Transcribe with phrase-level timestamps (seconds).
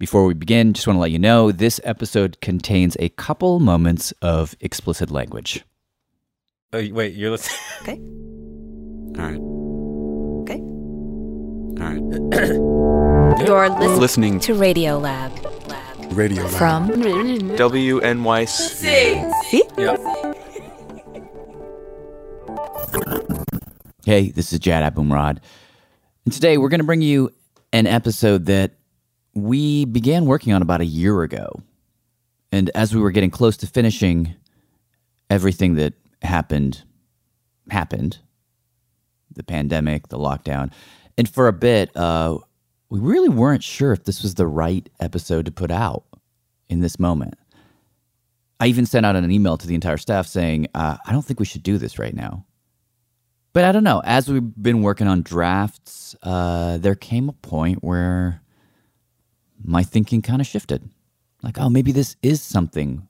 [0.00, 4.12] Before we begin, just want to let you know this episode contains a couple moments
[4.22, 5.62] of explicit language.
[6.72, 7.58] Oh, wait, you're listening.
[7.82, 7.98] Okay.
[9.18, 9.40] All right.
[10.42, 10.60] Okay.
[11.80, 12.00] All right.
[13.46, 15.32] You're listening Listening to Radio Lab.
[15.68, 16.12] Lab.
[16.12, 16.52] radio Lab.
[16.52, 18.48] From WNYC.
[18.48, 19.62] See?
[19.78, 19.96] yeah.
[24.04, 25.38] Hey, this is Jad Abumrad.
[26.24, 27.30] And today we're going to bring you
[27.72, 28.72] an episode that
[29.34, 31.62] we began working on about a year ago.
[32.52, 34.34] And as we were getting close to finishing,
[35.28, 36.82] everything that happened
[37.70, 38.18] happened
[39.32, 40.72] the pandemic, the lockdown.
[41.16, 42.38] And for a bit, uh,
[42.88, 46.04] we really weren't sure if this was the right episode to put out
[46.68, 47.34] in this moment.
[48.58, 51.40] I even sent out an email to the entire staff saying, uh, I don't think
[51.40, 52.44] we should do this right now.
[53.52, 54.02] But I don't know.
[54.04, 58.42] As we've been working on drafts, uh, there came a point where
[59.62, 60.88] my thinking kind of shifted.
[61.42, 63.06] Like, oh, maybe this is something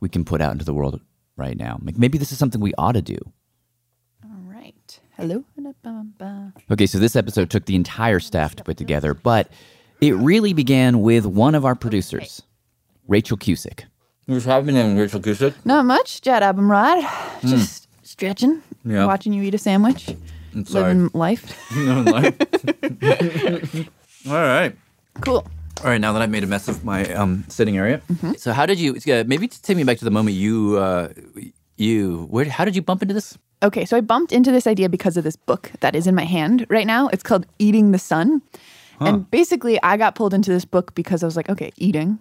[0.00, 1.00] we can put out into the world
[1.36, 1.78] right now.
[1.82, 3.18] Like, maybe this is something we ought to do.
[4.24, 5.00] All right.
[5.16, 5.44] Hello.
[6.70, 9.48] Okay, so this episode took the entire staff to put together, but
[10.00, 12.42] it really began with one of our producers,
[13.06, 13.84] Rachel Cusick.
[14.26, 15.54] What's happening, Rachel Cusick?
[15.64, 17.02] Not much, Jad Abumrad.
[17.04, 17.46] Hmm.
[17.48, 19.06] Just stretching, Yeah.
[19.06, 20.14] watching you eat a sandwich,
[20.54, 20.94] I'm sorry.
[20.94, 21.56] living life.
[21.74, 22.36] No life.
[24.26, 24.76] All right.
[25.20, 25.46] Cool.
[25.80, 28.02] All right, now that I've made a mess of my um, sitting area.
[28.36, 28.96] So, how did you?
[28.96, 31.12] Uh, maybe take me back to the moment you, uh,
[31.76, 32.26] you.
[32.30, 32.46] Where?
[32.46, 33.38] How did you bump into this?
[33.62, 36.24] Okay, so I bumped into this idea because of this book that is in my
[36.24, 37.08] hand right now.
[37.08, 38.42] It's called Eating the Sun.
[39.00, 42.18] And basically, I got pulled into this book because I was like, okay, eating.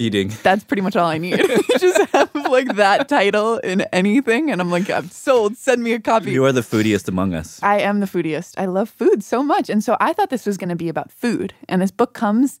[0.00, 0.32] Eating.
[0.42, 1.38] That's pretty much all I need.
[1.78, 4.50] Just have like that title in anything.
[4.50, 5.56] And I'm like, I'm sold.
[5.56, 6.30] Send me a copy.
[6.32, 7.60] You are the foodiest among us.
[7.62, 8.54] I am the foodiest.
[8.58, 9.68] I love food so much.
[9.70, 11.54] And so I thought this was going to be about food.
[11.68, 12.60] And this book comes,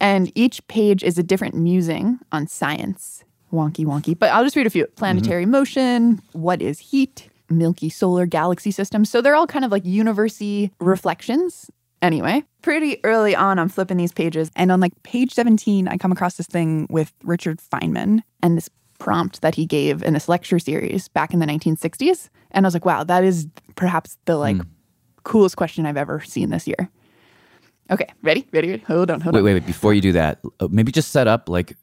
[0.00, 3.24] and each page is a different musing on science.
[3.52, 4.18] Wonky, wonky.
[4.18, 5.52] But I'll just read a few planetary mm-hmm.
[5.52, 9.04] motion, what is heat, Milky Solar Galaxy System.
[9.04, 11.70] So they're all kind of like university reflections.
[12.02, 14.50] Anyway, pretty early on, I'm flipping these pages.
[14.56, 18.68] And on like page 17, I come across this thing with Richard Feynman and this
[18.98, 22.28] prompt that he gave in this lecture series back in the 1960s.
[22.50, 24.68] And I was like, wow, that is perhaps the like hmm.
[25.22, 26.90] coolest question I've ever seen this year.
[27.90, 28.46] Okay, ready?
[28.52, 28.70] Ready?
[28.70, 28.82] ready?
[28.88, 29.44] Hold on, hold Wait, on.
[29.44, 29.60] wait, wait.
[29.62, 29.66] Wait.
[29.66, 31.76] Before you do that, uh, maybe just set up like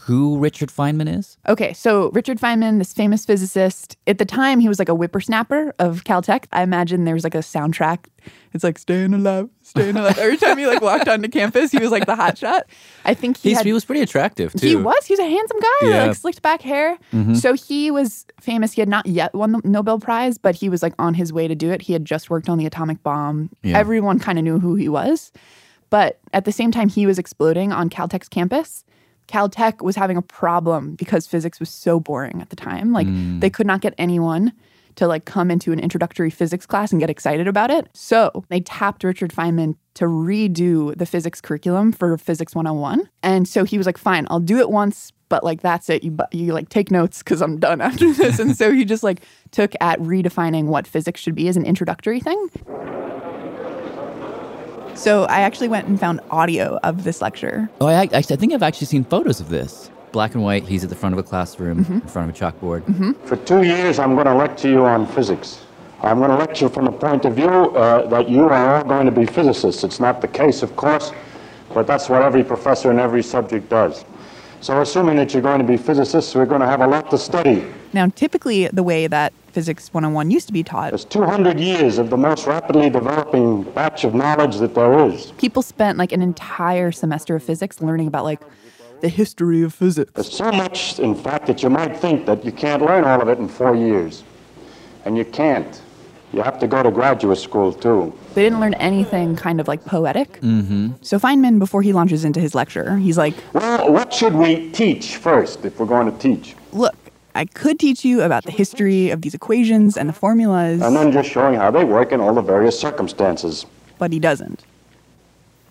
[0.00, 1.38] who Richard Feynman is.
[1.48, 5.74] Okay, so Richard Feynman, this famous physicist, at the time he was like a whippersnapper
[5.78, 6.44] of Caltech.
[6.52, 8.06] I imagine there was like a soundtrack.
[8.52, 10.18] It's like staying alive, staying alive.
[10.18, 12.62] Every time he like walked onto campus, he was like the hotshot.
[13.06, 14.66] I think he had, he was pretty attractive, too.
[14.66, 15.06] He was.
[15.06, 16.04] He was a handsome guy, Yeah.
[16.06, 16.98] like slicked back hair.
[17.12, 17.34] Mm-hmm.
[17.34, 18.72] So he was famous.
[18.72, 21.48] He had not yet won the Nobel Prize, but he was like on his way
[21.48, 21.80] to do it.
[21.82, 23.50] He had just worked on the atomic bomb.
[23.62, 23.78] Yeah.
[23.78, 25.32] Everyone kind of knew who he was.
[25.90, 28.84] But at the same time, he was exploding on Caltech's campus.
[29.28, 32.92] Caltech was having a problem because physics was so boring at the time.
[32.92, 33.40] Like mm.
[33.40, 34.52] they could not get anyone
[34.96, 37.88] to like come into an introductory physics class and get excited about it.
[37.94, 43.08] So they tapped Richard Feynman to redo the physics curriculum for Physics 101.
[43.22, 46.02] And so he was like, fine, I'll do it once, but like that's it.
[46.02, 48.40] You, you like take notes because I'm done after this.
[48.40, 49.20] and so he just like
[49.52, 52.48] took at redefining what physics should be as an introductory thing.
[54.98, 57.70] So I actually went and found audio of this lecture.
[57.80, 59.92] Oh, I, I, I think I've actually seen photos of this.
[60.10, 60.66] Black and white.
[60.66, 63.14] He's at the front of a classroom, in front of a chalkboard.
[63.24, 65.60] For two years, I'm going to lecture you on physics.
[66.02, 69.06] I'm going to lecture from the point of view uh, that you are all going
[69.06, 69.84] to be physicists.
[69.84, 71.12] It's not the case, of course,
[71.72, 74.04] but that's what every professor in every subject does.
[74.60, 77.18] So, assuming that you're going to be physicists, we're going to have a lot to
[77.18, 77.64] study.
[77.92, 82.10] Now, typically, the way that Physics 101 used to be taught, There's 200 years of
[82.10, 85.32] the most rapidly developing batch of knowledge that there is.
[85.38, 88.40] people spent like an entire semester of physics learning about like
[89.00, 90.12] the history of physics.
[90.12, 93.28] There's so much, in fact, that you might think that you can't learn all of
[93.28, 94.22] it in four years.
[95.04, 95.80] And you can't.
[96.32, 98.12] You have to go to graduate school, too.
[98.34, 100.40] They didn't learn anything kind of like poetic.
[100.42, 100.92] Mm-hmm.
[101.00, 105.16] So Feynman, before he launches into his lecture, he's like, Well, what should we teach
[105.16, 106.54] first if we're going to teach?
[106.72, 106.94] look,
[107.34, 111.12] I could teach you about the history of these equations and the formulas, And then
[111.12, 113.64] just showing how they work in all the various circumstances.
[113.98, 114.64] but he doesn't.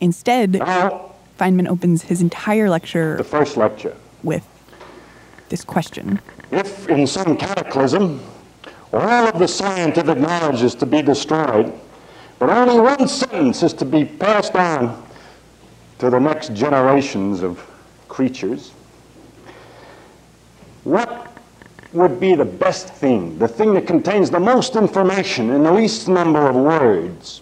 [0.01, 3.95] Instead, Now, Feynman opens his entire lecture the first lecture.
[4.23, 4.45] with
[5.49, 6.19] this question.
[6.51, 8.19] If in some cataclysm
[8.93, 11.73] all of the scientific knowledge is to be destroyed,
[12.39, 15.03] but only one sentence is to be passed on
[15.99, 17.59] to the next generations of
[18.07, 18.71] creatures,
[20.83, 21.31] what
[21.93, 26.07] would be the best thing, the thing that contains the most information in the least
[26.07, 27.41] number of words?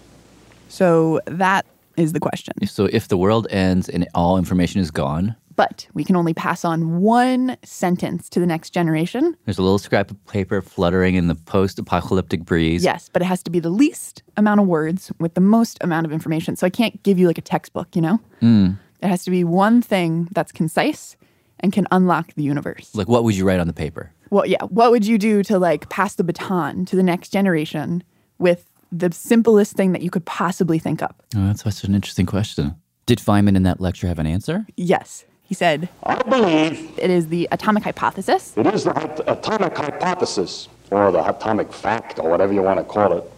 [0.70, 1.66] So that
[1.98, 2.54] is the question.
[2.66, 6.66] So if the world ends and all information is gone, But we can only pass
[6.66, 9.38] on one sentence to the next generation.
[9.46, 12.84] there's a little scrap of paper fluttering in the post-apocalyptic breeze.
[12.84, 16.06] Yes, but it has to be the least amount of words with the most amount
[16.06, 16.56] of information.
[16.56, 18.20] So I can't give you like a textbook, you know?
[18.42, 18.72] Hmm.
[19.02, 21.16] It has to be one thing that's concise
[21.60, 22.94] and can unlock the universe.
[22.94, 24.12] Like what would you write on the paper?
[24.30, 24.64] Well, yeah.
[24.64, 28.04] What would you do to like pass the baton to the next generation
[28.40, 31.24] with the simplest thing that you could possibly think up?
[31.36, 32.76] Oh, that's such an interesting question.
[33.06, 34.66] Did Feynman in that lecture have an answer?
[34.76, 35.26] Yes.
[35.46, 38.54] He said I believe it is the atomic hypothesis.
[38.58, 43.14] it is the atomic hypothesis, or the atomic fact, or whatever you want to call
[43.14, 43.32] it,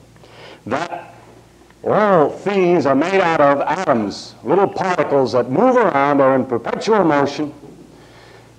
[0.66, 1.14] that
[1.84, 7.04] all things are made out of atoms, little particles that move around are in perpetual
[7.04, 7.54] motion,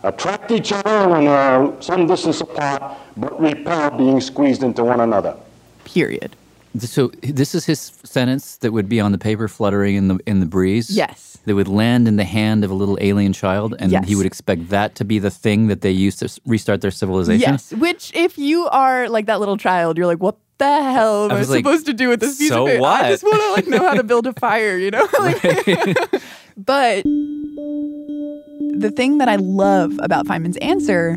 [0.03, 5.37] attract each other when they're some distance apart, but repel being squeezed into one another.
[5.85, 6.37] Period.
[6.79, 10.41] So this is his sentence that would be on the paper fluttering in the in
[10.41, 10.91] the breeze.
[10.91, 11.39] Yes.
[11.45, 14.07] That would land in the hand of a little alien child, and Yes.
[14.07, 17.53] he would expect that to be the thing that they use to restart their civilization.
[17.53, 17.73] Yes.
[17.73, 21.35] Which, if you are like that little child, you're like, what the hell am I
[21.37, 22.81] I, like, supposed to do with this piece so of paper?
[22.83, 23.05] what?
[23.05, 25.09] I just want to like know how to build a fire, you know?
[25.19, 25.41] Like-
[26.57, 31.17] but the thing that I love about Feynman's answer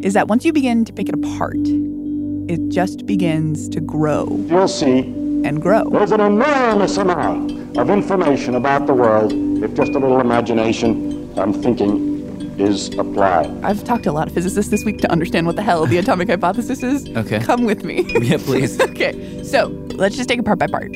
[0.00, 1.56] is that once you begin to pick it apart,
[2.48, 5.00] it just begins to grow You'll see
[5.44, 5.88] and grow.
[5.90, 9.32] there's an enormous amount of information about the world
[9.62, 12.14] if just a little imagination, I'm thinking,
[12.58, 13.50] is applied.
[13.64, 15.98] I've talked to a lot of physicists this week to understand what the hell the
[15.98, 17.06] atomic hypothesis is.
[17.16, 17.40] Okay.
[17.40, 18.02] Come with me.
[18.20, 18.80] Yeah, please.
[18.90, 19.42] okay.
[19.44, 20.90] So let's just take it part by part.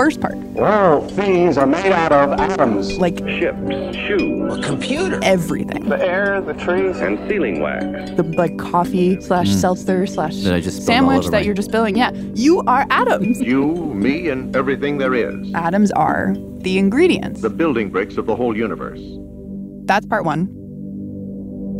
[0.00, 2.96] First part, All things are made out of atoms.
[2.96, 5.20] like ships, shoes, computers.
[5.22, 5.90] everything.
[5.90, 8.10] the air, the trees, and sealing wax.
[8.12, 9.22] the like coffee mm.
[9.22, 11.98] slash seltzer slash That I just sandwich that my- you're just spilling.
[11.98, 13.42] Yeah, you are atoms.
[13.42, 15.52] You, me, and everything there is.
[15.52, 17.42] Atoms are the ingredients.
[17.42, 19.02] The building bricks of the whole universe.
[19.84, 20.59] That's part one.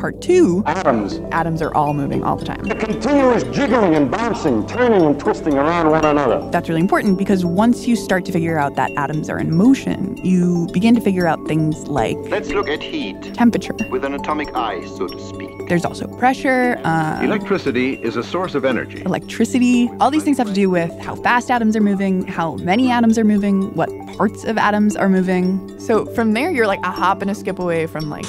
[0.00, 1.20] Part two, Atoms.
[1.30, 2.64] atoms are all moving all the time.
[2.70, 6.48] A continuous jiggling and bouncing, turning and twisting around one another.
[6.50, 10.16] That's really important because once you start to figure out that atoms are in motion,
[10.24, 13.74] you begin to figure out things like Let's look at heat temperature.
[13.90, 15.49] with an atomic eye, so to speak.
[15.70, 19.02] There's also pressure, uh, Electricity is a source of energy.
[19.02, 19.88] electricity.
[20.00, 23.16] All these things have to do with how fast atoms are moving, how many atoms
[23.20, 25.78] are moving, what parts of atoms are moving.
[25.78, 28.24] So from there, you're like a hop and a skip away from like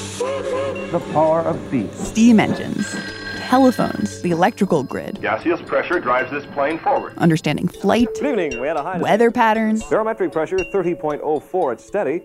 [0.92, 1.92] The power of beat.
[1.96, 2.86] steam engines,
[3.50, 7.14] telephones, the electrical grid, Gaseous pressure drives this plane forward.
[7.18, 8.62] understanding flight, Good evening.
[8.62, 9.84] We had a high weather patterns.
[9.90, 11.74] barometric pressure 30.04.
[11.74, 12.22] It's steady.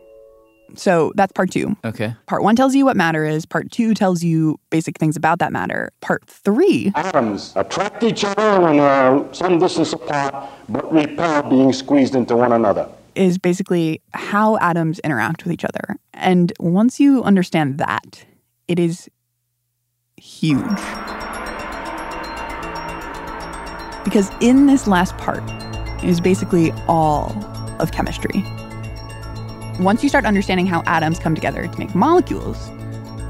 [0.75, 1.77] So that's part two.
[1.85, 2.15] Okay.
[2.27, 3.47] Part one tells you what matter is.
[3.47, 5.91] Part two tells you basic things about that matter.
[6.01, 10.35] Part three, Atoms attract each other when they're some distance apart,
[10.69, 12.89] but repel being squeezed into one another.
[13.15, 15.97] is basically how atoms interact with each other.
[16.13, 18.25] And once you understand that,
[18.69, 19.09] it is
[20.19, 20.61] huge.
[24.05, 25.43] Because in this last part
[26.05, 27.33] is basically all
[27.81, 28.45] of chemistry.
[29.79, 32.71] Once you start understanding how atoms come together to make molecules,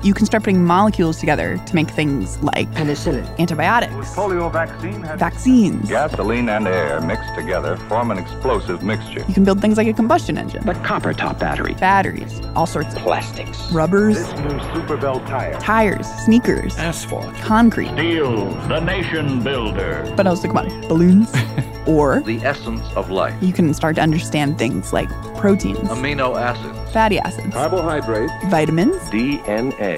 [0.06, 3.26] you can start putting molecules together to make things like Penicillin.
[3.40, 5.88] antibiotics, Polio vaccine has vaccines.
[5.88, 9.24] gasoline and air mixed together form an explosive mixture.
[9.26, 11.74] You can build things like a combustion engine, But copper top battery.
[11.74, 13.58] batteries, all sorts of Plastics.
[13.72, 15.58] rubbers, new Super Bell tire.
[15.58, 17.34] tires, sneakers, Asphalt.
[17.36, 17.88] concrete.
[17.88, 20.10] Steel, the nation builder.
[20.16, 21.32] But also, come on, balloons.
[21.86, 23.34] or The essence of life.
[23.40, 26.92] you can start to understand things like proteins, Amino acids.
[26.92, 28.32] fatty acids, Carbohydrates.
[28.46, 28.96] vitamins.
[29.10, 29.95] DNA.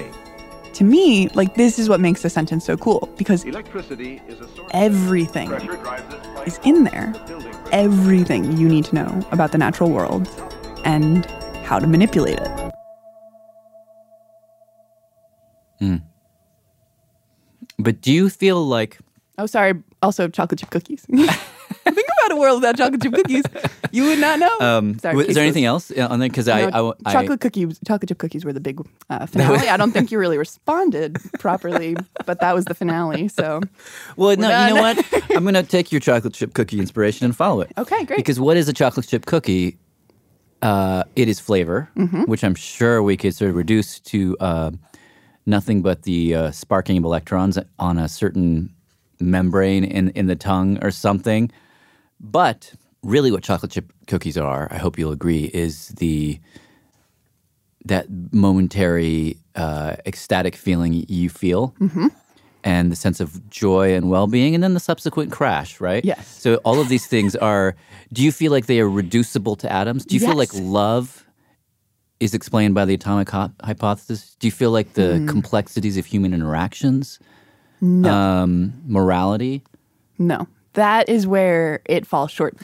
[0.79, 4.47] To me, like this is what makes the sentence so cool because Electricity is a
[4.47, 7.13] source everything pressure drives this plane is in there.
[7.73, 10.25] Everything you need to know about the natural world
[10.85, 11.25] and
[11.65, 12.71] how to manipulate it.
[15.79, 15.95] Hmm.
[17.77, 18.99] But do you feel like
[19.37, 19.73] Oh, sorry.
[20.01, 21.05] Also, chocolate chip cookies.
[21.09, 23.43] Think a world without chocolate chip cookies.
[23.91, 24.59] You would not know.
[24.59, 26.29] um, Sorry, w- is there anything else uh, on there?
[26.29, 29.67] Because I, I, I, chocolate cookies, chocolate chip cookies were the big uh, finale.
[29.69, 31.95] I don't think you really responded properly,
[32.25, 33.27] but that was the finale.
[33.29, 33.61] So
[34.15, 35.05] Well, no, you know what?
[35.35, 37.71] I'm going to take your chocolate chip cookie inspiration and follow it.
[37.77, 38.17] Okay, great.
[38.17, 39.77] Because what is a chocolate chip cookie?
[40.61, 42.23] Uh, it is flavor, Mm-hmm.
[42.23, 44.71] which I'm sure we could sort of reduce to uh,
[45.45, 48.73] nothing but the uh, sparking of electrons on a certain
[49.21, 51.49] membrane in, in the tongue or something.
[52.19, 52.73] But
[53.03, 56.39] really, what chocolate chip cookies are, I hope you'll agree, is the
[57.85, 61.73] that momentary uh, ecstatic feeling you feel.
[62.63, 66.03] and the sense of joy and well-being and then the subsequent crash right?
[66.03, 66.27] Yes.
[66.27, 67.73] so all of these things are
[68.11, 70.05] do you feel like they are reducible to atoms?
[70.05, 71.25] Do you feel like love
[72.19, 74.35] is explained by the atomic hy- hypothesis?
[74.39, 77.17] Do you feel like the complexities of human interactions
[77.79, 78.09] No.
[78.11, 79.63] um, morality?
[80.17, 82.57] No, that is where it falls short.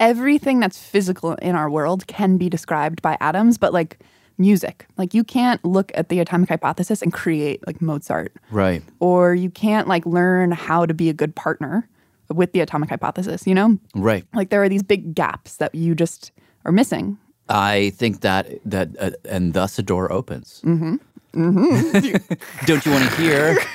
[0.00, 3.98] Everything that's physical in our world can be described by atoms, but like
[4.38, 9.34] music, like you can't look at the atomic hypothesis and create like Mozart, right or
[9.34, 11.88] you can't like learn how to be a good partner
[12.28, 13.78] with the atomic hypothesis, you know?
[13.94, 16.32] right Like there are these big gaps that you just
[16.64, 17.18] are missing.
[17.48, 20.62] I think that that uh, and thus a door opens.
[20.64, 20.96] Mm-hmm.
[21.34, 22.64] Mm-hmm.
[22.66, 23.56] don't you want to hear?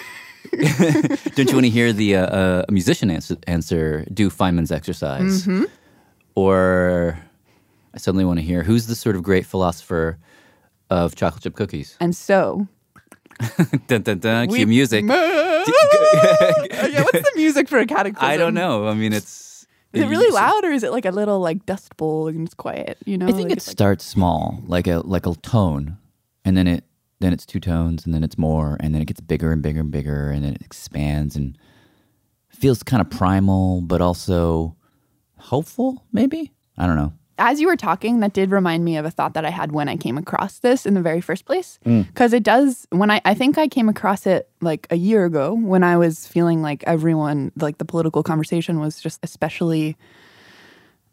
[1.35, 4.05] don't you want to hear the uh, uh, musician answer, answer?
[4.13, 5.63] Do Feynman's exercise, Mm-hmm.
[6.35, 7.17] or
[7.93, 10.17] I suddenly want to hear who's the sort of great philosopher
[10.89, 11.97] of chocolate chip cookies?
[11.99, 12.67] And so,
[13.87, 15.05] dun, dun, dun, cue music.
[15.07, 15.63] yeah,
[17.03, 18.27] what's the music for a cataclysm?
[18.29, 18.87] I don't know.
[18.87, 21.95] I mean, it's Is it really loud or is it like a little like dust
[21.97, 22.97] bowl and it's quiet?
[23.05, 25.97] You know, I think Like, it it's like- starts small, like a like a tone,
[26.45, 26.83] and then it
[27.19, 29.79] then it's two tones, and then it's more, and then it gets bigger and bigger
[29.79, 31.57] and bigger, and then it expands and
[32.49, 34.75] feels kind of primal, but also
[35.37, 36.03] hopeful.
[36.11, 37.13] Maybe I don't know.
[37.39, 39.87] as you were talking, that did remind me of a thought that I had when
[39.87, 41.77] I came across this in the very first place.
[41.85, 42.07] Mm.
[42.07, 45.53] Because it does, when I, I think I came across it like a year ago
[45.53, 49.97] when I was feeling like everyone, like the political conversation was just especially,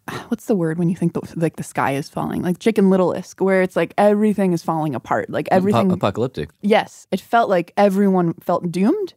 [0.28, 2.42] what's the word when you think the, like the sky is falling?
[2.42, 5.30] Like Chicken Little-esque, where it's like everything is falling apart.
[5.30, 5.86] Like everything.
[5.86, 6.50] Apo- apocalyptic.
[6.60, 9.14] yes, it felt like everyone felt doomed.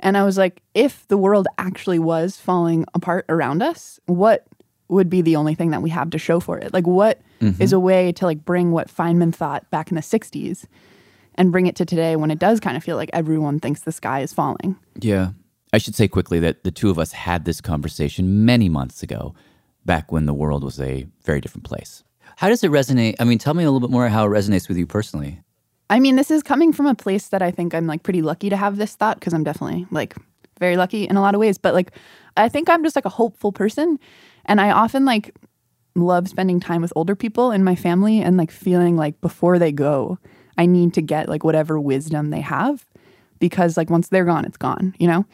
[0.00, 4.46] And I was like, if the world actually was falling apart around us, what
[4.88, 6.72] would be the only thing that we have to show for it?
[6.72, 7.60] Like, what mm-hmm.
[7.60, 10.66] is a way to like bring what Feynman thought back in the 60s
[11.36, 13.92] and bring it to today when it does kind of feel like everyone thinks the
[13.92, 14.76] sky is falling?
[15.00, 15.30] Yeah.
[15.72, 19.34] I should say quickly that the two of us had this conversation many months ago,
[19.86, 22.02] back when the world was a very different place.
[22.36, 23.14] How does it resonate?
[23.18, 25.40] I mean, tell me a little bit more how it resonates with you personally.
[25.88, 28.50] I mean, this is coming from a place that I think I'm like pretty lucky
[28.50, 30.16] to have this thought because I'm definitely like
[30.58, 31.58] very lucky in a lot of ways.
[31.58, 31.92] But like,
[32.36, 33.98] I think I'm just like a hopeful person.
[34.44, 35.34] And I often like
[35.94, 39.72] love spending time with older people in my family and like feeling like before they
[39.72, 40.18] go,
[40.58, 42.84] I need to get like whatever wisdom they have
[43.38, 45.24] because like once they're gone, it's gone, you know?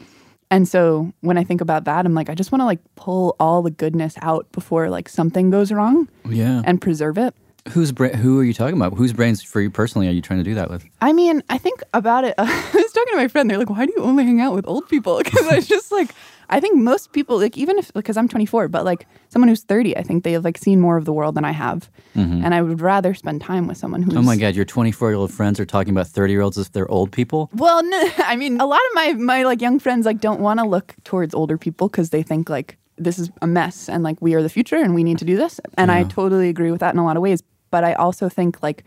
[0.52, 3.34] And so when I think about that, I'm like, I just want to like pull
[3.40, 6.60] all the goodness out before like something goes wrong Yeah.
[6.64, 7.34] and preserve it.
[7.70, 8.94] Who's bra- who are you talking about?
[8.98, 10.84] Whose brains for you personally are you trying to do that with?
[11.00, 12.34] I mean, I think about it.
[12.38, 12.44] I
[12.74, 13.48] was talking to my friend.
[13.48, 16.10] They're like, "Why do you only hang out with old people?" Because I just like,
[16.52, 19.96] I think most people, like, even if because I'm 24, but like someone who's 30,
[19.96, 22.44] I think they have like seen more of the world than I have, mm-hmm.
[22.44, 24.14] and I would rather spend time with someone who's.
[24.14, 26.66] Oh my God, your 24 year old friends are talking about 30 year olds as
[26.66, 27.48] if they're old people?
[27.54, 30.60] Well, no, I mean, a lot of my my like young friends like don't want
[30.60, 34.20] to look towards older people because they think like this is a mess and like
[34.20, 35.58] we are the future and we need to do this.
[35.78, 37.42] And I totally agree with that in a lot of ways.
[37.70, 38.84] But I also think like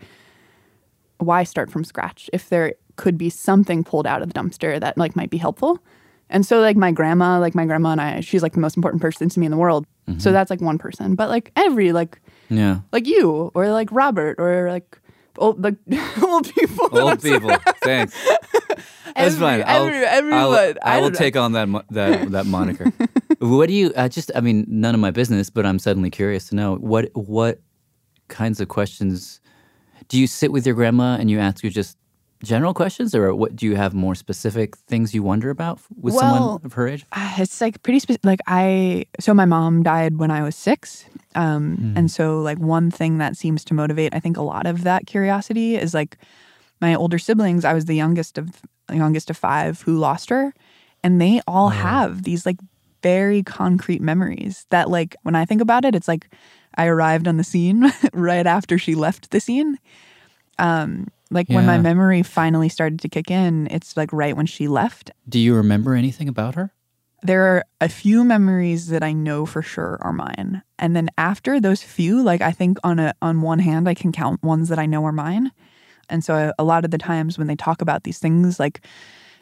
[1.18, 4.96] why start from scratch if there could be something pulled out of the dumpster that
[4.96, 5.82] like might be helpful.
[6.28, 9.00] And so like my grandma, like my grandma and I, she's like the most important
[9.00, 9.86] person to me in the world.
[10.06, 10.32] So mm-hmm.
[10.32, 11.14] that's like one person.
[11.14, 12.80] But like every like Yeah.
[12.92, 15.00] like you or like Robert or like
[15.38, 15.76] old like
[16.22, 16.98] old people.
[16.98, 17.50] Old people.
[17.82, 18.16] Thanks.
[19.14, 19.64] That's Every- fine.
[19.66, 20.40] I'll, every- everyone.
[20.40, 22.92] I'll, I I will take on that that that moniker.
[23.38, 23.92] what do you?
[23.96, 24.30] I just.
[24.34, 27.60] I mean, none of my business, but I'm suddenly curious to know what what
[28.28, 29.40] kinds of questions
[30.08, 31.96] do you sit with your grandma and you ask her just
[32.46, 36.60] general questions, or what do you have more specific things you wonder about with someone
[36.64, 37.04] of her age?
[37.12, 38.24] Uh, it's like pretty specific.
[38.24, 41.96] Like I, so my mom died when I was six, um, Hmm.
[41.98, 45.06] and so like one thing that seems to motivate, I think, a lot of that
[45.06, 46.16] curiosity is like
[46.80, 47.64] my older siblings.
[47.64, 48.48] I was the youngest of
[48.92, 50.54] youngest of five who lost her,
[51.02, 52.58] and they all have these like
[53.02, 56.28] very concrete memories that like when I think about it, it's like
[56.78, 59.78] I arrived on the scene right after she left the scene.
[60.58, 64.68] Um, like when my memory finally started to kick in, it's like right when she
[64.68, 66.72] left Do you remember anything about her?
[67.22, 70.62] there are a few memories that I know for sure are mine.
[70.78, 74.12] And then after those few, like I think on a on one hand I can
[74.12, 75.50] count ones that I know are mine.
[76.08, 78.86] And so a lot of the times when they talk about these things like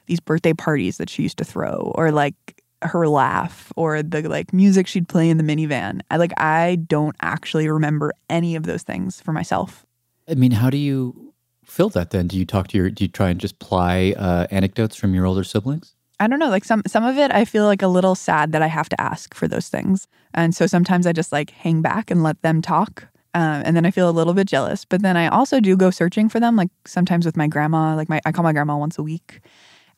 [0.06, 4.52] these birthday parties that she used to throw or like her laugh or the like
[4.52, 8.82] music she'd play in the minivan, I like I don't actually remember any of those
[8.82, 9.84] things for myself.
[10.28, 11.33] I mean, how do you
[11.64, 12.28] fill that then?
[12.28, 12.90] Do you talk to your?
[12.90, 15.94] Do you try and just ply uh, anecdotes from your older siblings?
[16.20, 18.62] I don't know, like some some of it I feel like a little sad that
[18.62, 20.06] I have to ask for those things.
[20.32, 23.08] And so sometimes I just like hang back and let them talk.
[23.34, 24.84] Uh, and then I feel a little bit jealous.
[24.84, 27.96] But then I also do go searching for them, like sometimes with my grandma.
[27.96, 29.40] Like my I call my grandma once a week.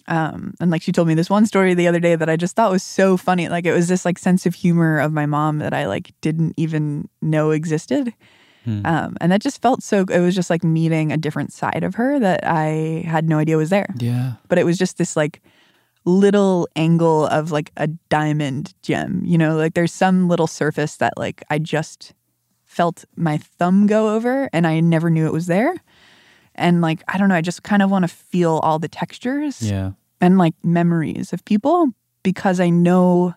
[0.09, 2.57] Um, and like she told me this one story the other day that I just
[2.57, 3.49] thought was so funny.
[3.49, 6.55] Like it was this like sense of humor of my mom that I like didn't
[6.57, 8.15] even know existed.
[8.67, 10.05] Um, and that just felt so.
[10.11, 13.57] It was just like meeting a different side of her that I had no idea
[13.57, 13.95] was there.
[13.99, 14.33] Yeah.
[14.49, 15.41] But it was just this like
[16.05, 19.23] little angle of like a diamond gem.
[19.25, 22.13] You know, like there's some little surface that like I just
[22.65, 25.75] felt my thumb go over, and I never knew it was there.
[26.55, 29.63] And like I don't know, I just kind of want to feel all the textures
[29.63, 29.93] Yeah.
[30.21, 31.89] and like memories of people
[32.23, 33.35] because I know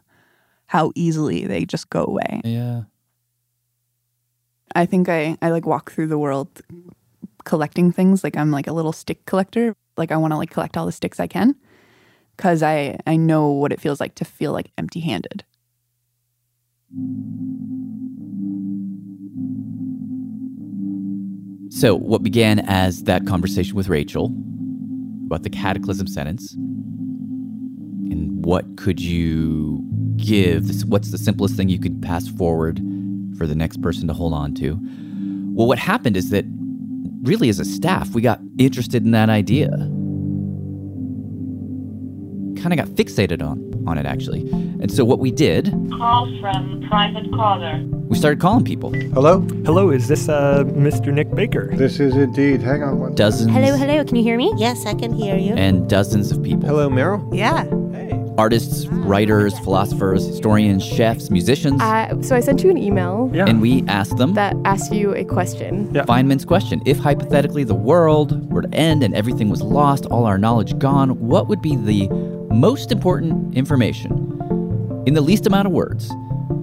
[0.67, 2.41] how easily they just go away.
[2.43, 2.83] Yeah.
[4.75, 6.61] I think I, I like walk through the world
[7.45, 8.23] collecting things.
[8.23, 9.75] Like I'm like a little stick collector.
[9.97, 11.55] Like I want to like collect all the sticks I can
[12.37, 15.43] because I, I know what it feels like to feel like empty handed.
[21.71, 24.33] So, what began as that conversation with Rachel
[25.25, 29.83] about the cataclysm sentence and what could you
[30.17, 30.83] give?
[30.89, 32.81] What's the simplest thing you could pass forward
[33.39, 34.77] for the next person to hold on to?
[35.55, 36.45] Well, what happened is that
[37.23, 39.69] really, as a staff, we got interested in that idea.
[42.61, 44.41] Kind of got fixated on on it actually.
[44.81, 47.81] And so what we did, Call from private caller.
[48.09, 48.91] we started calling people.
[49.13, 49.39] Hello?
[49.65, 51.13] Hello, is this uh, Mr.
[51.13, 51.71] Nick Baker?
[51.75, 52.61] This is indeed.
[52.61, 53.15] Hang on one.
[53.15, 54.03] Dozens Hello, hello.
[54.03, 54.53] Can you hear me?
[54.57, 55.53] Yes, I can hear you.
[55.53, 56.67] and dozens of people.
[56.67, 57.27] Hello, Merrill?
[57.33, 57.63] Yeah.
[58.39, 61.81] Artists, writers, philosophers, historians, chefs, musicians.
[61.81, 63.29] Uh, so I sent you an email.
[63.33, 63.45] Yeah.
[63.45, 65.93] And we asked them that asked you a question.
[65.93, 66.05] Yeah.
[66.05, 66.81] Feynman's question.
[66.85, 71.19] If hypothetically the world were to end and everything was lost, all our knowledge gone,
[71.19, 72.07] what would be the
[72.49, 74.11] most important information
[75.05, 76.09] in the least amount of words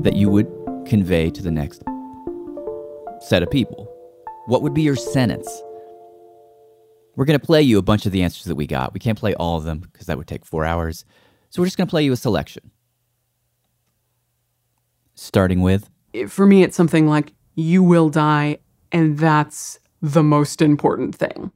[0.00, 0.50] that you would
[0.87, 1.83] convey to the next
[3.21, 3.87] set of people?
[4.47, 5.47] What would be your sentence?
[7.16, 8.95] We're going to play you a bunch of the answers that we got.
[8.95, 11.04] We can't play all of them because that would take four hours.
[11.56, 12.70] So we're just going to play you a selection.
[15.14, 15.88] Starting with
[16.28, 18.58] For me, it's something like, you will die,
[18.92, 21.50] and that's the most important thing.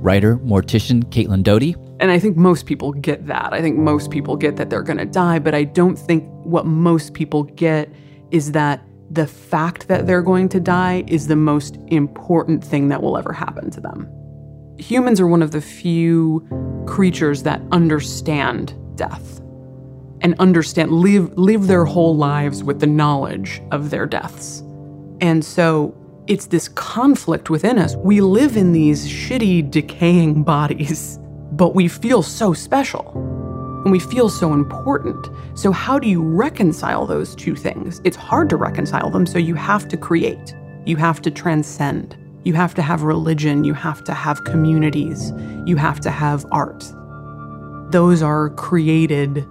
[0.00, 1.74] writer, mortician Caitlin Doughty.
[1.98, 3.52] And I think most people get that.
[3.52, 6.64] I think most people get that they're going to die, but I don't think what
[6.64, 7.92] most people get
[8.30, 13.02] is that the fact that they're going to die is the most important thing that
[13.02, 14.08] will ever happen to them.
[14.82, 16.44] Humans are one of the few
[16.88, 19.38] creatures that understand death
[20.22, 24.58] and understand live live their whole lives with the knowledge of their deaths.
[25.20, 25.94] And so
[26.26, 27.94] it's this conflict within us.
[27.96, 31.20] We live in these shitty, decaying bodies,
[31.52, 33.12] but we feel so special
[33.84, 35.28] and we feel so important.
[35.54, 38.00] So, how do you reconcile those two things?
[38.02, 42.54] It's hard to reconcile them, so you have to create, you have to transcend, you
[42.54, 45.32] have to have religion, you have to have communities,
[45.66, 46.84] you have to have art.
[47.92, 49.46] Those are created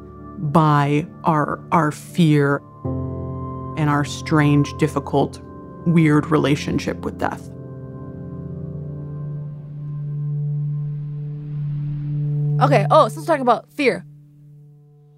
[0.51, 2.57] by our, our fear
[3.77, 5.39] and our strange, difficult,
[5.85, 7.49] weird relationship with death.
[12.61, 12.85] Okay.
[12.91, 14.05] Oh, so let's talk about fear.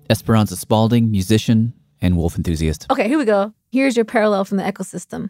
[0.09, 2.85] Esperanza Spalding, musician and wolf enthusiast.
[2.91, 3.53] Okay, here we go.
[3.71, 5.29] Here's your parallel from the ecosystem.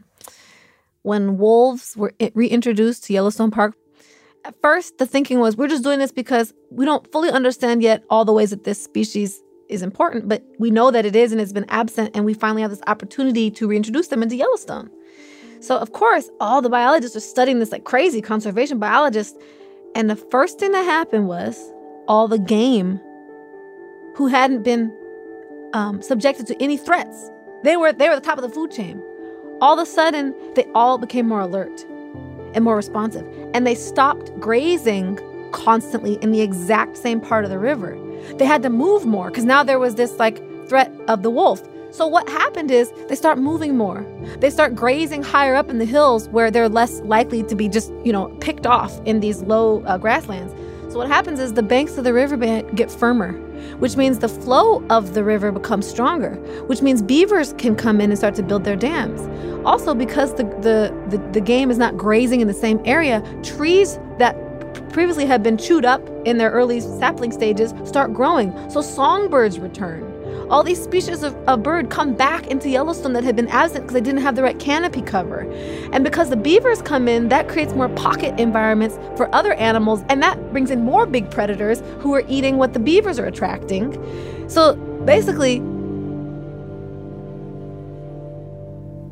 [1.04, 3.76] When wolves were reintroduced to Yellowstone Park,
[4.46, 8.04] at first the thinking was we're just doing this because we don't fully understand yet
[8.10, 11.40] all the ways that this species is important, but we know that it is and
[11.40, 14.90] it's been absent, and we finally have this opportunity to reintroduce them into Yellowstone.
[15.60, 19.38] So, of course, all the biologists are studying this like crazy, conservation biologists.
[19.96, 21.58] And the first thing that happened was
[22.08, 23.00] all the game
[24.16, 24.94] who hadn't been
[25.74, 27.30] um, subjected to any threats.
[27.64, 29.02] They were they were at the top of the food chain.
[29.64, 31.86] All of a sudden, they all became more alert
[32.54, 35.18] and more responsive, and they stopped grazing
[35.54, 37.98] constantly in the exact same part of the river.
[38.36, 41.66] They had to move more because now there was this like threat of the wolf.
[41.92, 44.06] So what happened is they start moving more.
[44.40, 47.94] They start grazing higher up in the hills where they're less likely to be just
[48.04, 50.54] you know picked off in these low uh, grasslands.
[50.92, 53.32] So what happens is the banks of the riverbed get firmer,
[53.80, 56.36] which means the flow of the river becomes stronger,
[56.68, 59.22] which means beavers can come in and start to build their dams.
[59.66, 64.00] Also, because the the, the, the game is not grazing in the same area, trees
[64.20, 64.36] that
[64.92, 68.54] previously had been chewed up in their early sapling stages start growing.
[68.70, 70.13] So songbirds return.
[70.54, 73.96] All these species of, of bird come back into Yellowstone that had been absent because
[73.96, 75.52] they didn't have the right canopy cover.
[75.92, 80.22] And because the beavers come in, that creates more pocket environments for other animals, and
[80.22, 83.98] that brings in more big predators who are eating what the beavers are attracting.
[84.48, 85.58] So basically,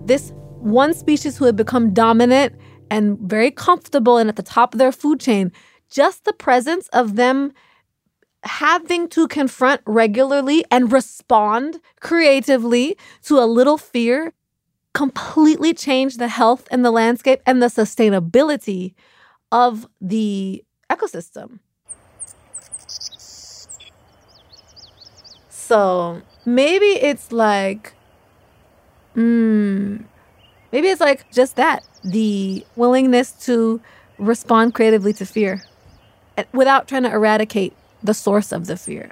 [0.05, 2.53] this one species who had become dominant
[2.91, 5.51] and very comfortable and at the top of their food chain,
[5.89, 7.51] just the presence of them
[8.43, 14.33] having to confront regularly and respond creatively to a little fear
[14.93, 18.93] completely change the health and the landscape and the sustainability
[19.51, 21.59] of the ecosystem.
[25.49, 27.93] So maybe it's like,
[29.15, 30.03] mm,
[30.71, 33.79] maybe it's like just that the willingness to
[34.17, 35.61] respond creatively to fear
[36.53, 37.73] without trying to eradicate
[38.03, 39.11] the source of the fear.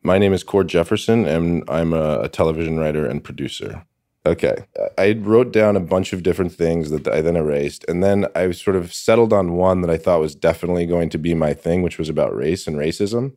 [0.02, 3.84] My name is Cord Jefferson, and I'm a, television writer and producer.
[4.26, 4.56] Okay.
[4.96, 7.84] I wrote down a bunch of different things that I then erased.
[7.88, 11.18] And then I sort of settled on one that I thought was definitely going to
[11.18, 13.34] be my thing, which was about race and racism.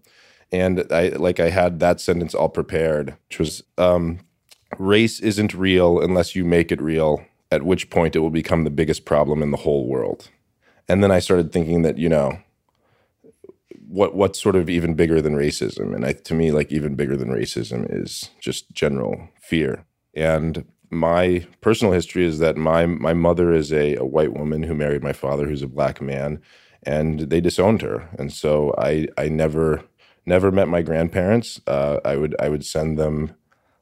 [0.49, 4.19] And I like I had that sentence all prepared, which was um,
[4.77, 8.69] race isn't real unless you make it real, at which point it will become the
[8.69, 10.29] biggest problem in the whole world.
[10.87, 12.39] And then I started thinking that, you know,
[13.89, 17.15] what what's sort of even bigger than racism and I, to me like even bigger
[17.15, 23.53] than racism is just general fear and my personal history is that my my mother
[23.53, 26.41] is a, a white woman who married my father who's a black man
[26.83, 29.83] and they disowned her and so i i never
[30.25, 33.33] never met my grandparents uh, i would i would send them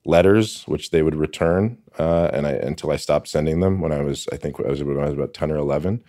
[0.06, 4.02] letters which they would return uh, and i until i stopped sending them when i
[4.02, 6.04] was i think I was when i was about 10 or 11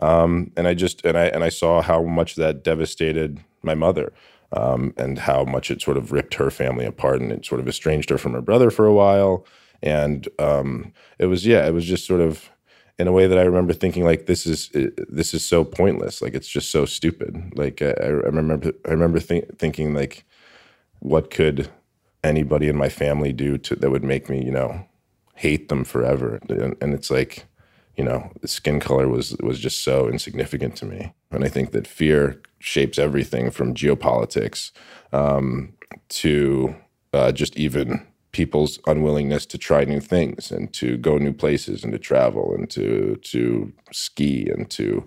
[0.00, 4.12] um, and I just and I and I saw how much that devastated my mother.
[4.54, 7.66] Um, and how much it sort of ripped her family apart and it sort of
[7.66, 9.46] estranged her from her brother for a while.
[9.82, 12.50] And um, it was, yeah, it was just sort of
[12.98, 16.22] in a way that I remember thinking like this is this is so pointless.
[16.22, 17.52] Like it's just so stupid.
[17.56, 20.24] Like I, I remember I remember th- thinking like
[21.00, 21.68] what could
[22.22, 24.86] anybody in my family do to that would make me you know
[25.34, 26.38] hate them forever?
[26.48, 27.46] And, and it's like
[27.96, 31.12] you know, skin color was was just so insignificant to me.
[31.30, 34.70] And I think that fear shapes everything from geopolitics
[35.12, 35.74] um,
[36.08, 36.74] to
[37.12, 41.92] uh, just even people's unwillingness to try new things and to go new places and
[41.92, 45.06] to travel and to to ski and to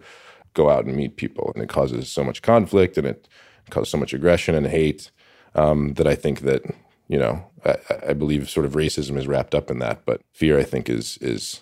[0.53, 1.51] go out and meet people.
[1.53, 3.27] And it causes so much conflict and it
[3.69, 5.11] causes so much aggression and hate
[5.55, 6.63] um, that I think that
[7.07, 7.75] you know I,
[8.09, 10.05] I believe sort of racism is wrapped up in that.
[10.05, 11.61] But fear, I think, is is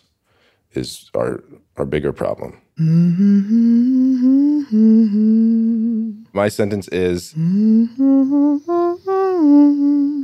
[0.73, 1.43] is our
[1.77, 2.59] our bigger problem.
[6.33, 7.33] My sentence is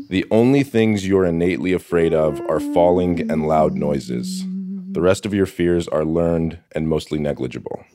[0.09, 4.43] The only things you're innately afraid of are falling and loud noises.
[4.91, 7.85] The rest of your fears are learned and mostly negligible.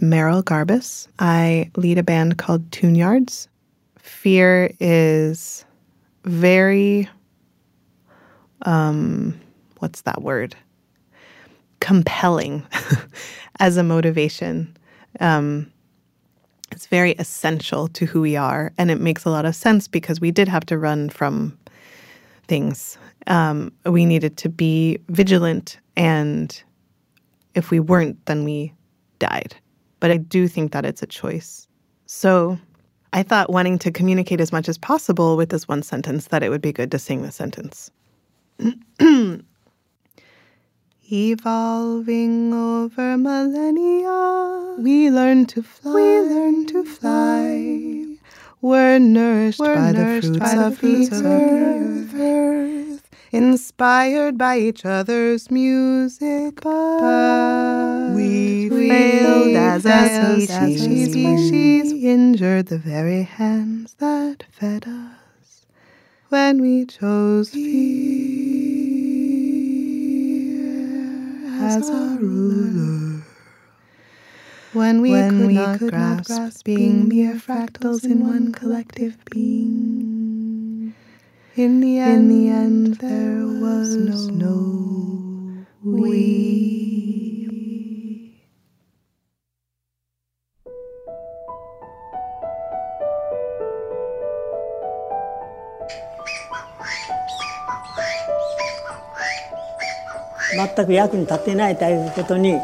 [0.00, 1.08] Merrill Garbus.
[1.18, 3.48] I lead a band called Tune Yards.
[3.98, 5.64] Fear is
[6.24, 7.08] very
[8.62, 9.38] um
[9.78, 10.54] what's that word?
[11.80, 12.64] Compelling
[13.58, 14.76] as a motivation.
[15.18, 15.72] Um,
[16.70, 18.72] it's very essential to who we are.
[18.78, 21.58] And it makes a lot of sense because we did have to run from
[22.46, 22.98] things.
[23.26, 25.78] Um, we needed to be vigilant.
[25.96, 26.60] And
[27.54, 28.72] if we weren't, then we
[29.18, 29.56] died.
[30.00, 31.66] But I do think that it's a choice.
[32.06, 32.58] So
[33.12, 36.50] I thought wanting to communicate as much as possible with this one sentence that it
[36.50, 37.90] would be good to sing the sentence.
[41.10, 45.94] Evolving over millennia, we learn to fly.
[45.94, 48.18] We learn to fly.
[48.60, 54.58] We're nourished, We're by, nourished the by the fruits of, the earth, earth, inspired by
[54.58, 56.60] each other's music.
[56.60, 62.04] But we, we failed as a species, species.
[62.04, 65.64] Injured the very hands that fed us
[66.28, 68.87] when we chose fear
[71.60, 73.22] as our ruler.
[74.72, 78.52] When we, when could, we not could grasp, not grasp being mere fractals in one
[78.52, 80.94] collective being.
[81.56, 87.17] In the end, in the end there was no, no we.
[100.58, 102.58] 全く役に立ってないということに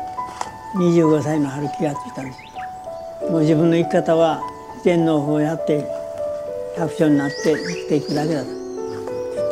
[0.77, 4.43] 25歳の春気がついたんですもう自分の生き方は
[4.83, 5.87] 天皇法をやって
[6.77, 8.51] 百姓になって生きていくだけだと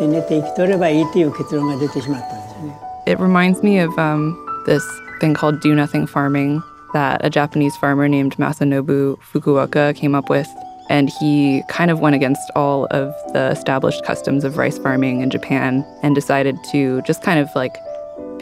[0.00, 2.76] 食寝て生きとればいいという結論が出てしまったんですね
[3.06, 4.34] It reminds me of、um,
[4.66, 4.82] this
[5.20, 6.60] thing called do nothing farming
[6.94, 10.48] that a Japanese farmer named Masanobu Fukuoka came up with
[10.90, 15.30] and he kind of went against all of the established customs of rice farming in
[15.30, 17.76] Japan and decided to just kind of like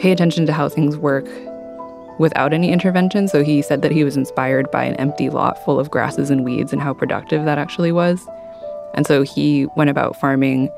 [0.01, 1.27] pay attention to how things work
[2.17, 3.27] without any intervention.
[3.27, 6.43] So he said that he was inspired by an empty lot full of grasses and
[6.43, 8.27] weeds and how productive that actually was.
[8.95, 10.69] And so he went about farming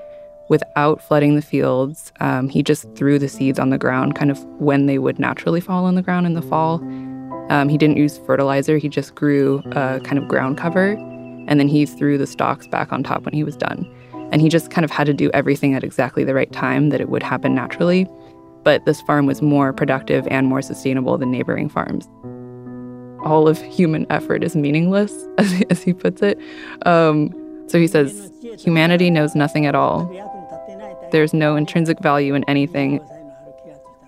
[0.49, 2.11] without flooding the fields.
[2.19, 5.61] Um, he just threw the seeds on the ground kind of when they would naturally
[5.61, 6.75] fall on the ground in the fall.
[7.49, 10.91] Um, he didn't use fertilizer, he just grew a kind of ground cover.
[11.47, 13.89] And then he threw the stalks back on top when he was done.
[14.31, 17.01] And he just kind of had to do everything at exactly the right time that
[17.01, 18.07] it would happen naturally.
[18.63, 22.07] But this farm was more productive and more sustainable than neighboring farms.
[23.25, 26.37] All of human effort is meaningless, as, as he puts it.
[26.85, 27.33] Um,
[27.67, 30.05] so he says, humanity knows nothing at all.
[31.11, 32.99] There's no intrinsic value in anything,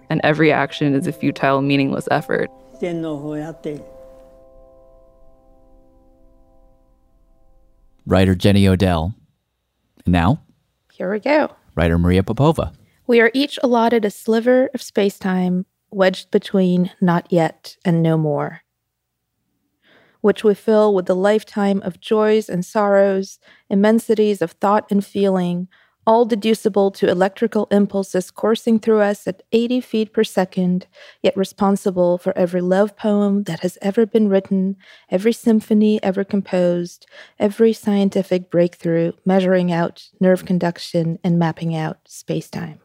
[0.09, 2.49] and every action is a futile, meaningless effort.
[8.05, 9.13] Writer Jenny Odell.
[10.05, 10.41] And now,
[10.91, 11.51] Here we go.
[11.75, 12.73] writer Maria Popova.
[13.07, 18.17] We are each allotted a sliver of space time wedged between not yet and no
[18.17, 18.61] more,
[20.21, 23.37] which we fill with the lifetime of joys and sorrows,
[23.69, 25.67] immensities of thought and feeling,
[26.07, 30.87] all deducible to electrical impulses coursing through us at 80 feet per second,
[31.21, 34.77] yet responsible for every love poem that has ever been written,
[35.11, 37.05] every symphony ever composed,
[37.37, 42.79] every scientific breakthrough measuring out nerve conduction and mapping out spacetime.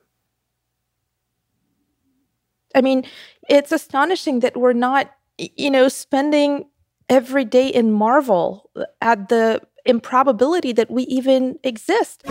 [2.75, 3.05] I mean,
[3.49, 6.67] it's astonishing that we're not, you know, spending
[7.09, 12.23] every day in marvel uh, at the improbability that we even exist.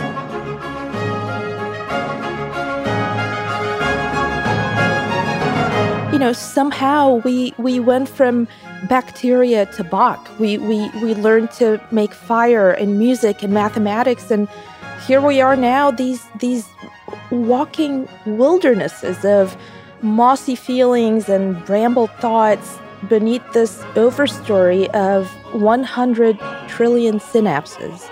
[6.12, 8.48] You know, somehow we we went from
[8.88, 10.28] bacteria to Bach.
[10.38, 14.48] We we we learned to make fire and music and mathematics, and
[15.06, 15.90] here we are now.
[15.90, 16.66] These these
[17.30, 19.56] walking wildernesses of
[20.02, 28.08] mossy feelings and brambled thoughts beneath this overstory of 100 trillion synapses.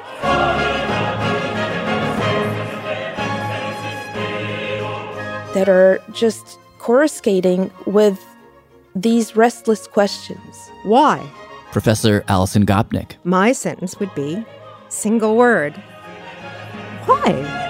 [5.54, 8.24] That are just coruscating with
[8.94, 10.70] these restless questions.
[10.84, 11.28] Why?
[11.72, 13.16] Professor Alison Gopnik.
[13.24, 14.44] My sentence would be
[14.88, 15.74] single word.
[17.04, 17.67] Why?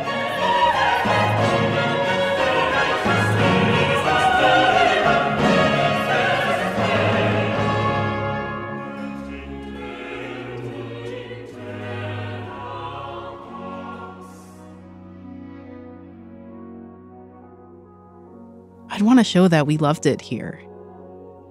[18.98, 20.60] I'd want to show that we loved it here.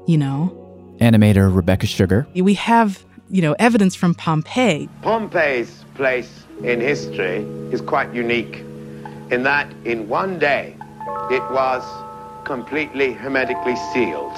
[0.06, 2.28] You know, Animator Rebecca Sugar.
[2.36, 4.90] we have, you know, evidence from Pompeii.
[5.02, 7.38] Pompeii's place in history
[7.72, 8.58] is quite unique
[9.32, 10.76] in that in one day
[11.32, 11.84] it was
[12.46, 14.38] completely hermetically sealed.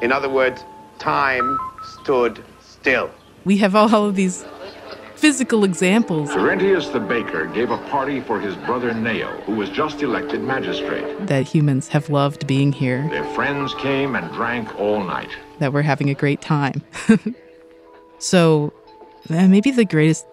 [0.00, 0.62] In other words,
[1.00, 1.58] time
[2.02, 3.10] stood still.
[3.44, 4.44] We have all of these
[5.24, 10.02] physical examples Terentius the baker gave a party for his brother Neo, who was just
[10.02, 11.26] elected magistrate.
[11.28, 15.30] that humans have loved being here, Their friends came and drank all night.
[15.60, 16.82] that we're having a great time.
[18.18, 18.74] so,
[19.30, 20.26] uh, maybe the greatest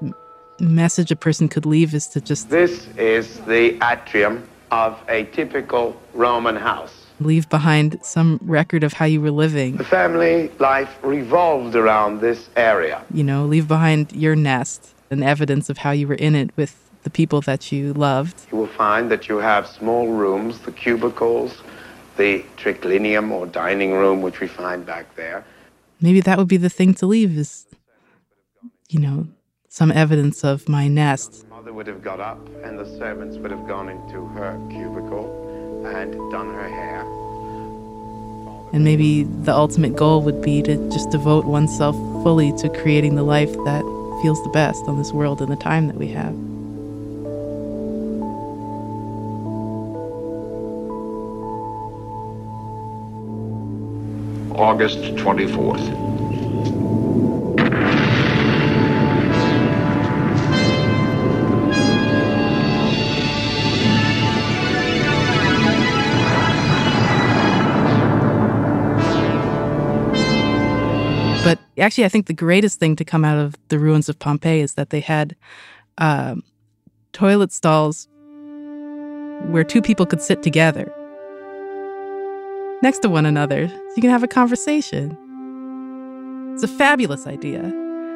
[0.60, 5.96] message a person could leave is to just This is the atrium of a typical
[6.14, 7.01] Roman house.
[7.26, 9.78] Leave behind some record of how you were living.
[9.78, 13.04] The family life revolved around this area.
[13.14, 16.78] You know, leave behind your nest and evidence of how you were in it with
[17.04, 18.42] the people that you loved.
[18.52, 21.62] You will find that you have small rooms, the cubicles,
[22.18, 25.44] the triclinium or dining room, which we find back there.
[26.00, 27.68] Maybe that would be the thing to leave is,
[28.90, 29.28] you know,
[29.68, 31.46] some evidence of my nest.
[31.50, 35.51] Mother would have got up, and the servants would have gone into her cubicle
[36.13, 37.02] and done her hair.
[38.74, 43.24] And maybe the ultimate goal would be to just devote oneself fully to creating the
[43.24, 43.84] life that
[44.21, 46.36] feels the best on this world and the time that we have.
[54.56, 56.11] August 24th.
[71.82, 74.76] Actually, I think the greatest thing to come out of the ruins of Pompeii is
[74.76, 75.36] that they had
[75.98, 76.44] um,
[77.13, 78.08] toilet stalls
[79.50, 80.94] where two people could sit together
[82.84, 85.17] next to one another so you can have a conversation.
[86.54, 87.62] It's a fabulous idea.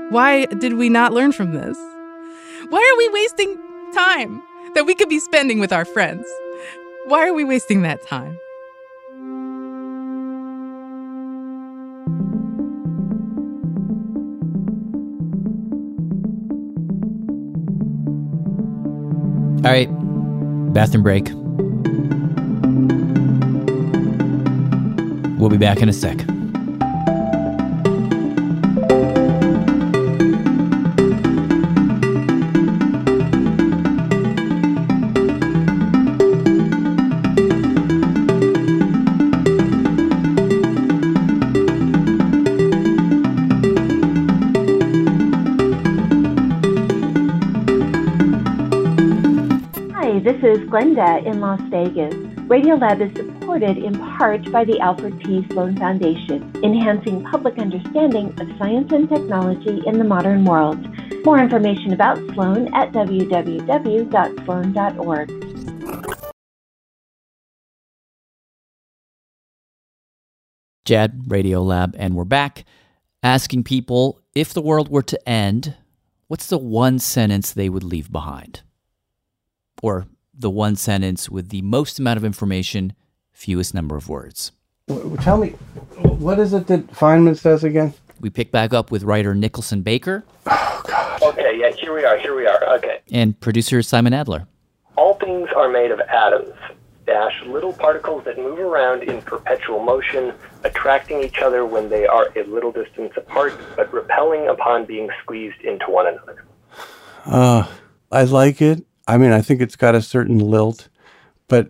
[0.09, 1.77] Why did we not learn from this?
[2.69, 3.57] Why are we wasting
[3.93, 4.41] time
[4.75, 6.25] that we could be spending with our friends?
[7.05, 8.39] Why are we wasting that time?
[19.65, 19.89] All right,
[20.75, 21.31] bathroom break.
[25.39, 26.34] We'll be back in a sec.
[50.75, 52.13] Glenda in Las Vegas.
[52.49, 55.47] Radiolab is supported in part by the Alfred P.
[55.47, 60.85] Sloan Foundation, enhancing public understanding of science and technology in the modern world.
[61.23, 63.31] More information about Sloan at www.sloan.org.
[70.83, 72.65] Jad Radiolab, and we're back
[73.23, 75.75] asking people if the world were to end,
[76.27, 78.63] what's the one sentence they would leave behind?
[79.81, 82.93] Or the one sentence with the most amount of information,
[83.31, 84.51] fewest number of words.
[85.21, 85.49] Tell me,
[86.01, 87.93] what is it that Feynman says again?
[88.19, 91.21] We pick back up with writer Nicholson Baker Oh, God.
[91.23, 92.75] Okay, yeah, here we are, here we are.
[92.77, 92.99] Okay.
[93.11, 94.47] and producer Simon Adler.
[94.95, 96.53] All things are made of atoms,
[97.05, 102.29] dash little particles that move around in perpetual motion, attracting each other when they are
[102.37, 106.45] a little distance apart, but repelling upon being squeezed into one another.
[107.25, 107.67] Uh,
[108.11, 108.85] I like it.
[109.07, 110.89] I mean, I think it's got a certain lilt,
[111.47, 111.69] but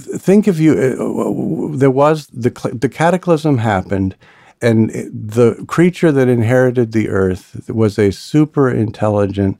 [0.00, 4.16] think if you uh, there was the the cataclysm happened,
[4.62, 9.58] and the creature that inherited the earth was a super intelligent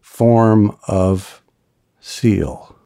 [0.00, 1.42] form of
[2.00, 2.76] seal.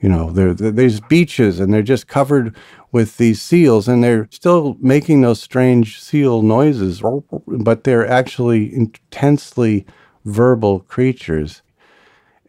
[0.00, 2.56] You know, there there- there's beaches and they're just covered
[2.92, 7.02] with these seals, and they're still making those strange seal noises,
[7.48, 9.86] but they're actually intensely
[10.24, 11.62] verbal creatures.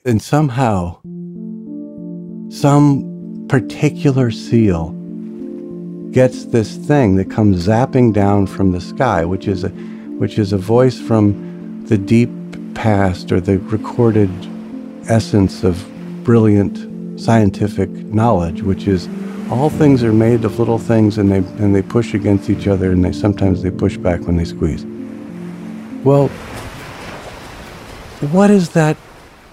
[0.07, 0.99] And somehow,
[2.51, 4.91] some particular seal
[6.11, 9.69] gets this thing that comes zapping down from the sky, which is a,
[10.19, 12.29] which is a voice from the deep
[12.75, 14.29] past or the recorded
[15.09, 15.83] essence of
[16.23, 19.09] brilliant scientific knowledge, which is
[19.49, 22.91] all things are made of little things and they and they push against each other
[22.91, 24.85] and they sometimes they push back when they squeeze.
[26.03, 26.27] Well,
[28.31, 28.97] what is that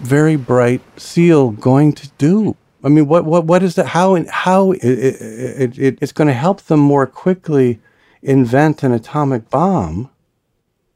[0.03, 2.57] very bright seal going to do?
[2.85, 3.87] I mean, what what what is that?
[3.87, 7.81] How how it, it, it, it's going to help them more quickly
[8.23, 10.11] invent an atomic bomb?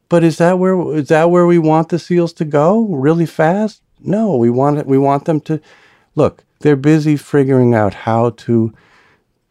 [0.09, 2.87] But is that where is that where we want the seals to go?
[2.87, 3.83] Really fast?
[4.01, 4.87] No, we want it.
[4.87, 5.61] We want them to
[6.15, 6.45] look.
[6.61, 8.73] They're busy figuring out how to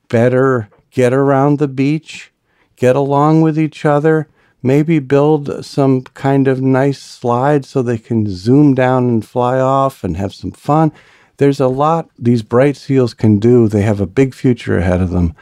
[0.10, 2.32] better get around the beach,
[2.76, 4.28] get along with each other,
[4.66, 10.04] maybe build some kind of nice slide so they can zoom down and fly off
[10.04, 10.92] and have some fun.
[11.38, 13.68] There's a lot these bright seals can do.
[13.68, 15.36] They have a big future ahead of them.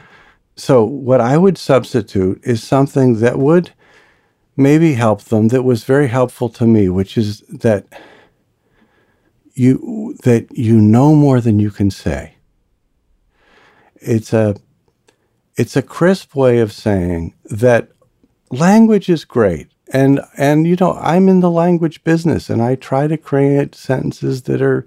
[0.56, 3.72] So, what I would substitute is something that would
[4.56, 7.86] maybe help them that was very helpful to me, which is that
[9.54, 12.34] you that you know more than you can say.
[13.96, 14.56] It's a
[15.56, 17.88] it's a crisp way of saying that
[18.58, 19.68] language is great.
[19.92, 24.42] And and you know, I'm in the language business and I try to create sentences
[24.42, 24.86] that are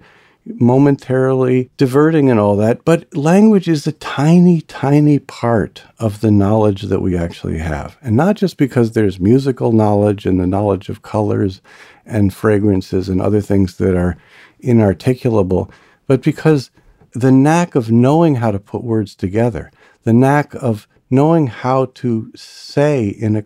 [0.58, 6.82] momentarily diverting and all that, but language is a tiny, tiny part of the knowledge
[6.82, 7.96] that we actually have.
[8.02, 11.60] And not just because there's musical knowledge and the knowledge of colors
[12.06, 14.16] and fragrances and other things that are
[14.62, 15.70] inarticulable,
[16.06, 16.70] but because
[17.12, 19.70] the knack of knowing how to put words together,
[20.04, 23.44] the knack of knowing how to say in a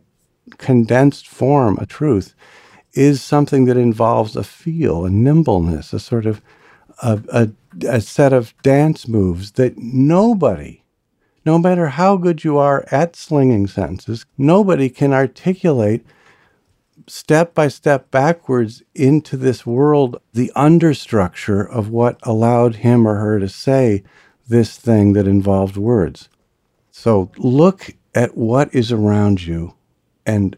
[0.58, 2.34] condensed form a truth
[2.92, 6.42] is something that involves a feel, a nimbleness, a sort of
[7.02, 10.82] a, a, a set of dance moves that nobody,
[11.44, 16.04] no matter how good you are at slinging sentences, nobody can articulate
[17.06, 23.40] step by step backwards into this world, the understructure of what allowed him or her
[23.40, 24.04] to say
[24.48, 26.28] this thing that involved words.
[26.90, 29.74] So look at what is around you
[30.24, 30.56] and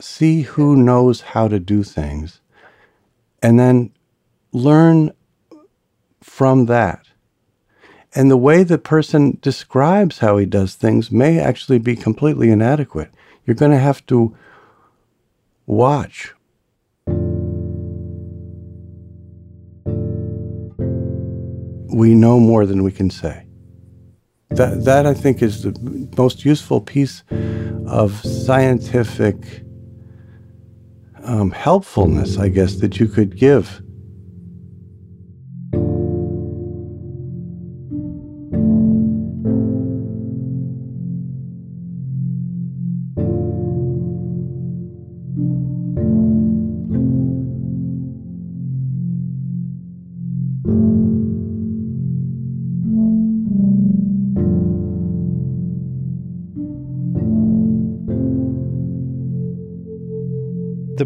[0.00, 2.40] see who knows how to do things,
[3.42, 3.92] and then
[4.52, 5.12] learn
[6.22, 7.06] from that.
[8.14, 13.10] And the way the person describes how he does things may actually be completely inadequate.
[13.44, 14.36] You're going to have to
[15.66, 16.32] watch.
[21.94, 23.45] We know more than we can say.
[24.50, 27.24] That, that I think is the most useful piece
[27.86, 29.36] of scientific
[31.24, 33.82] um, helpfulness, I guess, that you could give.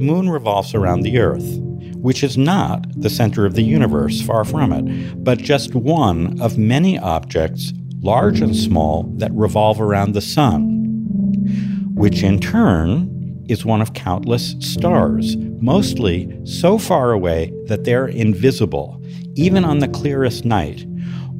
[0.00, 1.58] Moon revolves around the Earth,
[1.96, 6.58] which is not the center of the universe, far from it, but just one of
[6.58, 13.82] many objects, large and small, that revolve around the sun, which in turn is one
[13.82, 19.02] of countless stars, mostly so far away that they're invisible,
[19.34, 20.86] even on the clearest night,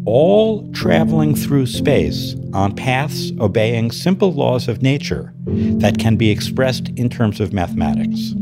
[0.07, 6.89] all traveling through space on paths obeying simple laws of nature that can be expressed
[6.97, 8.35] in terms of mathematics.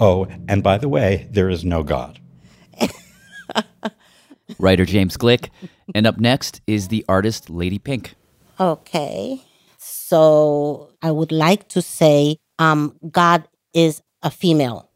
[0.00, 2.20] Oh, and by the way, there is no God.
[4.58, 5.50] Writer James Gleick.
[5.94, 8.14] And up next is the artist Lady Pink.
[8.60, 9.42] Okay.
[9.78, 14.90] So I would like to say um, God is a female.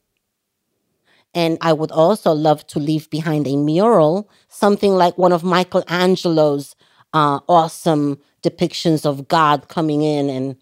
[1.35, 6.77] And I would also love to leave behind a mural, something like one of Michelangelo's
[7.15, 10.57] uh, awesome depictions of God coming in and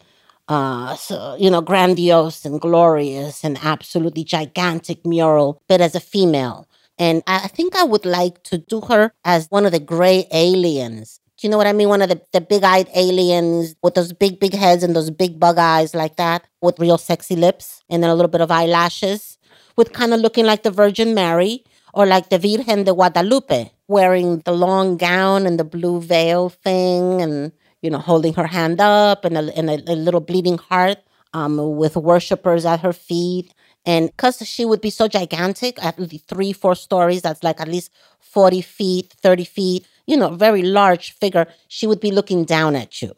[0.50, 6.66] uh, so, you know, grandiose and glorious and absolutely gigantic mural, but as a female.
[6.98, 11.20] And I think I would like to do her as one of the gray aliens.
[11.38, 11.88] Do you know what I mean?
[11.88, 15.38] One of the, the big eyed aliens with those big, big heads and those big
[15.38, 19.38] bug eyes like that, with real sexy lips and then a little bit of eyelashes,
[19.76, 24.40] with kind of looking like the Virgin Mary or like the Virgen de Guadalupe, wearing
[24.40, 29.24] the long gown and the blue veil thing and you know, holding her hand up
[29.24, 30.98] and a, and a, a little bleeding heart
[31.32, 33.52] um, with worshipers at her feet.
[33.86, 37.90] And because she would be so gigantic, at three, four stories, that's like at least
[38.20, 43.00] 40 feet, 30 feet, you know, very large figure, she would be looking down at
[43.00, 43.14] you.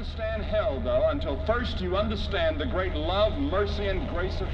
[0.00, 4.48] understand hell, though, until first you understand the great love, mercy, and grace of.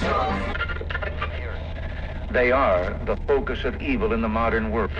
[0.00, 0.60] God.
[2.32, 4.90] They are the focus of evil in the modern world.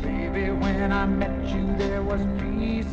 [0.00, 2.86] Baby, when I met you, there was peace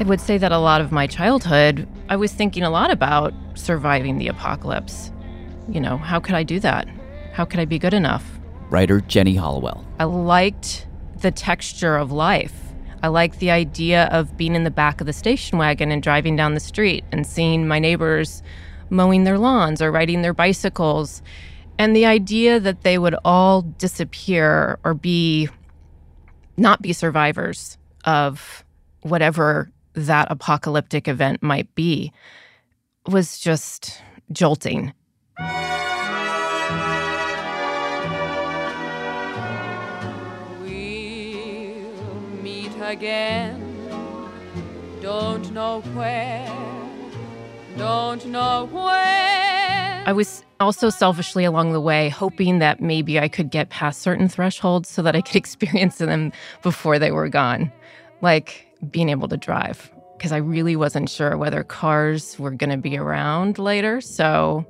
[0.00, 3.34] I would say that a lot of my childhood, I was thinking a lot about
[3.54, 5.10] surviving the apocalypse.
[5.68, 6.86] You know, how could I do that?
[7.32, 8.38] How could I be good enough?
[8.70, 9.84] writer Jenny Hollowell.
[9.98, 10.86] I liked
[11.20, 12.54] the texture of life.
[13.02, 16.36] I like the idea of being in the back of the station wagon and driving
[16.36, 18.42] down the street and seeing my neighbors
[18.90, 21.22] mowing their lawns or riding their bicycles.
[21.78, 25.48] And the idea that they would all disappear or be
[26.56, 28.64] not be survivors of
[29.02, 32.12] whatever that apocalyptic event might be
[33.06, 34.02] was just
[34.32, 34.92] jolting.
[42.88, 43.62] Again.
[45.02, 46.50] Don't know where,
[47.76, 50.06] don't know when.
[50.06, 54.28] I was also selfishly along the way hoping that maybe I could get past certain
[54.28, 56.32] thresholds so that I could experience them
[56.62, 57.70] before they were gone,
[58.22, 62.78] like being able to drive, because I really wasn't sure whether cars were going to
[62.78, 64.00] be around later.
[64.00, 64.66] So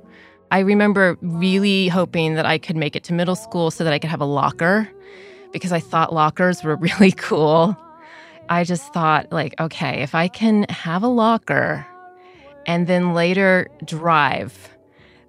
[0.51, 3.99] I remember really hoping that I could make it to middle school so that I
[3.99, 4.89] could have a locker
[5.53, 7.77] because I thought lockers were really cool.
[8.49, 11.85] I just thought, like, okay, if I can have a locker
[12.65, 14.69] and then later drive,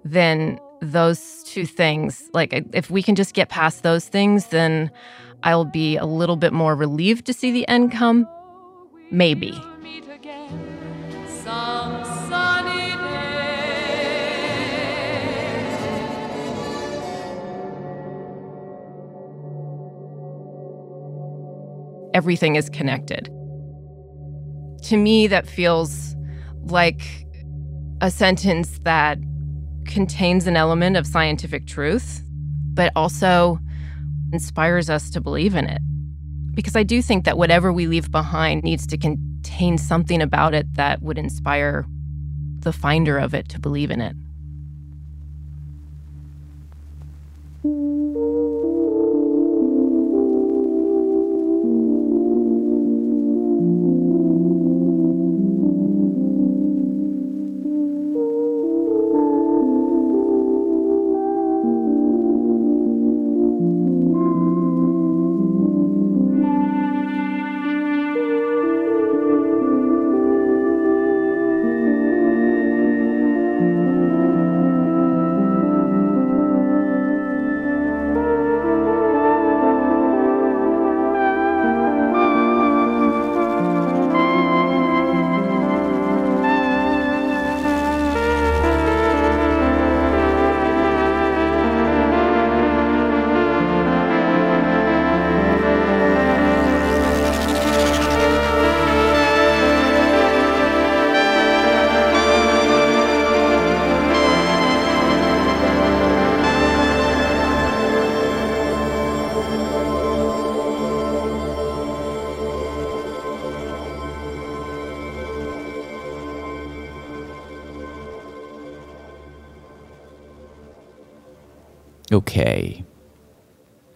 [0.03, 4.89] then those two things, like, if we can just get past those things, then
[5.43, 8.27] I'll be a little bit more relieved to see the end come.
[9.11, 9.59] Maybe.
[22.13, 23.25] Everything is connected.
[24.83, 26.15] To me, that feels
[26.63, 27.01] like
[28.01, 29.19] a sentence that
[29.85, 32.23] contains an element of scientific truth,
[32.73, 33.59] but also
[34.33, 35.81] inspires us to believe in it.
[36.53, 40.73] Because I do think that whatever we leave behind needs to contain something about it
[40.75, 41.85] that would inspire
[42.59, 44.15] the finder of it to believe in it.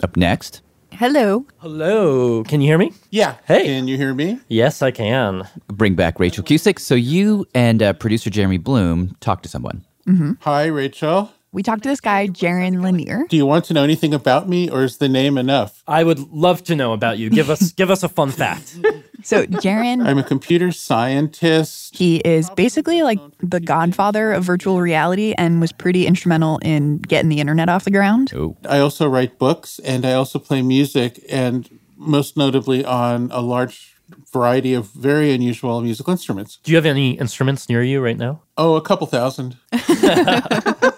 [0.03, 1.45] Up next, Hello.
[1.57, 2.43] Hello.
[2.45, 2.93] Can you hear me?
[3.09, 3.35] Yeah.
[3.45, 3.65] Hey.
[3.65, 4.39] Can you hear me?
[4.47, 5.45] Yes, I can.
[5.67, 6.79] bring back Rachel Cusick.
[6.79, 9.83] So you and uh, producer Jeremy Bloom talk to someone.
[10.05, 11.31] hmm Hi, Rachel.
[11.55, 13.23] We talked to this guy, Jaron Lanier.
[13.29, 15.83] Do you want to know anything about me, or is the name enough?
[15.87, 17.29] I would love to know about you.
[17.29, 18.77] Give us give us a fun fact.
[19.23, 21.95] So, Jaron, I'm a computer scientist.
[21.95, 27.29] he is basically like the godfather of virtual reality and was pretty instrumental in getting
[27.29, 28.33] the internet off the ground.
[28.35, 28.57] Oh.
[28.67, 33.95] I also write books, and I also play music, and most notably on a large
[34.33, 36.59] variety of very unusual musical instruments.
[36.63, 38.41] Do you have any instruments near you right now?
[38.57, 39.55] Oh, a couple thousand.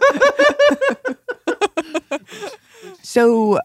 [3.01, 3.59] So,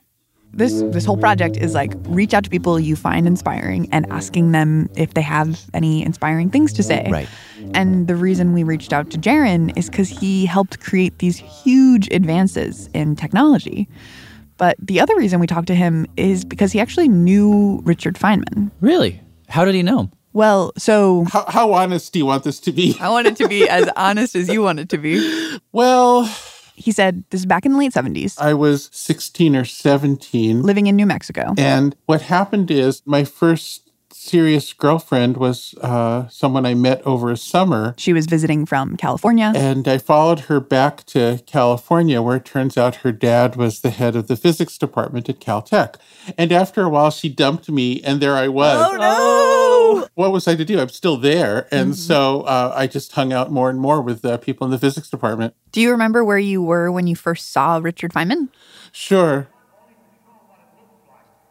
[0.53, 4.53] this this whole project is like reach out to people you find inspiring and asking
[4.53, 7.09] them if they have any inspiring things to say.
[7.11, 7.29] Right.
[7.75, 12.09] And the reason we reached out to Jaron is because he helped create these huge
[12.13, 13.89] advances in technology.
[14.59, 18.71] But the other reason we talked to him is because he actually knew Richard Feynman.
[18.81, 19.21] Really?
[19.49, 20.13] How did he know him?
[20.35, 22.97] Well, so How, how honest do you want this to be?
[23.01, 25.59] I want it to be as honest as you want it to be.
[25.73, 26.25] Well,
[26.75, 30.63] He said this is back in the late 70s, I was 16 or 17.
[30.63, 31.55] living in New Mexico.
[31.59, 33.82] And what happened is my first
[34.23, 37.95] serious girlfriend was uh, someone I met over a summer.
[37.99, 39.53] She was visiting from California.
[39.55, 43.91] And I followed her back to California, where it turns out her dad was the
[43.91, 45.97] head of the physics department at Caltech.
[46.39, 48.93] And after a while, she dumped me, and there I was.
[48.93, 50.09] Oh no!
[50.15, 50.81] What was I to do?
[50.81, 51.67] I'm still there.
[51.73, 54.79] And so uh, I just hung out more and more with uh, people in the
[54.79, 55.55] physics department.
[55.73, 58.49] Do you remember where you were when you first saw Richard Feynman?
[58.93, 59.49] Sure.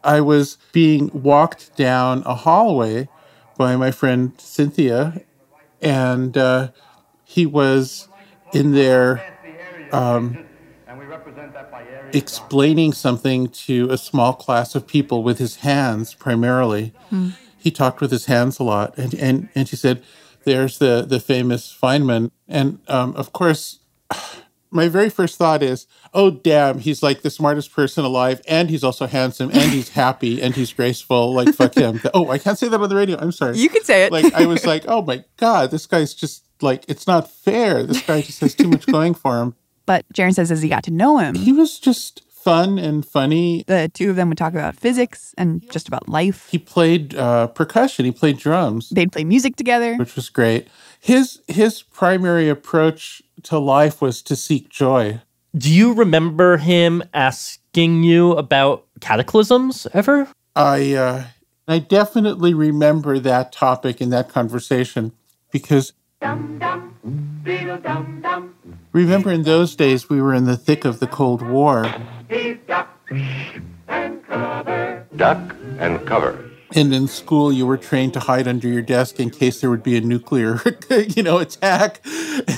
[0.04, 3.08] I was being walked down a hallway
[3.56, 5.22] by my friend Cynthia,
[5.80, 6.68] and uh,
[7.24, 8.08] he was
[8.52, 9.24] in there
[9.92, 10.38] um,
[12.12, 16.92] explaining something to a small class of people with his hands primarily.
[17.08, 17.30] Hmm.
[17.56, 20.02] He talked with his hands a lot, and and and she said,
[20.44, 23.78] "There's the the famous Feynman," and um, of course.
[24.72, 28.82] My very first thought is, oh, damn, he's like the smartest person alive, and he's
[28.82, 31.32] also handsome, and he's happy, and he's graceful.
[31.34, 32.00] Like, fuck him.
[32.14, 33.18] Oh, I can't say that on the radio.
[33.18, 33.58] I'm sorry.
[33.58, 34.12] You can say it.
[34.12, 37.82] Like, I was like, oh my God, this guy's just like, it's not fair.
[37.84, 39.54] This guy just has too much going for him.
[39.84, 43.64] But Jaron says as he got to know him, He was just fun and funny.
[43.66, 46.48] the two of them would talk about physics and just about life.
[46.52, 49.96] He played uh, percussion, he played drums, They'd play music together.
[49.96, 50.68] which was great.
[51.02, 55.20] His his primary approach to life was to seek joy.
[55.52, 60.28] Do you remember him asking you about cataclysms ever?
[60.54, 61.24] I uh,
[61.66, 65.10] I definitely remember that topic in that conversation
[65.50, 65.92] because
[68.92, 71.82] remember in those days we were in the thick of the Cold War
[72.68, 72.88] Duck
[73.88, 75.02] and cover.
[75.16, 76.06] Duck and
[76.76, 79.96] in school you were trained to hide under your desk in case there would be
[79.96, 80.60] a nuclear
[80.90, 82.00] you know attack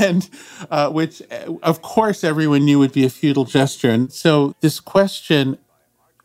[0.01, 0.29] and
[0.71, 4.81] uh, which uh, of course everyone knew would be a futile gesture and so this
[4.81, 5.59] question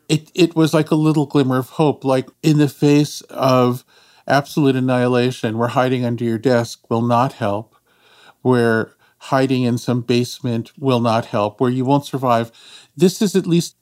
[0.08, 3.84] it, it was like a little glimmer of hope like in the face of
[4.26, 7.76] absolute annihilation where hiding under your desk will not help
[8.42, 12.50] where hiding in some basement will not help, where you won't survive.
[12.96, 13.76] This is at least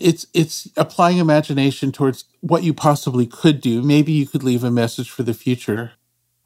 [0.00, 3.82] it's it's applying imagination towards what you possibly could do.
[3.82, 5.92] Maybe you could leave a message for the future.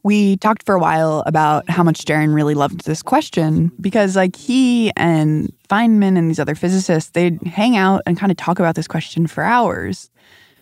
[0.05, 4.37] We talked for a while about how much Jaron really loved this question because, like,
[4.37, 8.77] he and Feynman and these other physicists, they'd hang out and kind of talk about
[8.77, 10.09] this question for hours.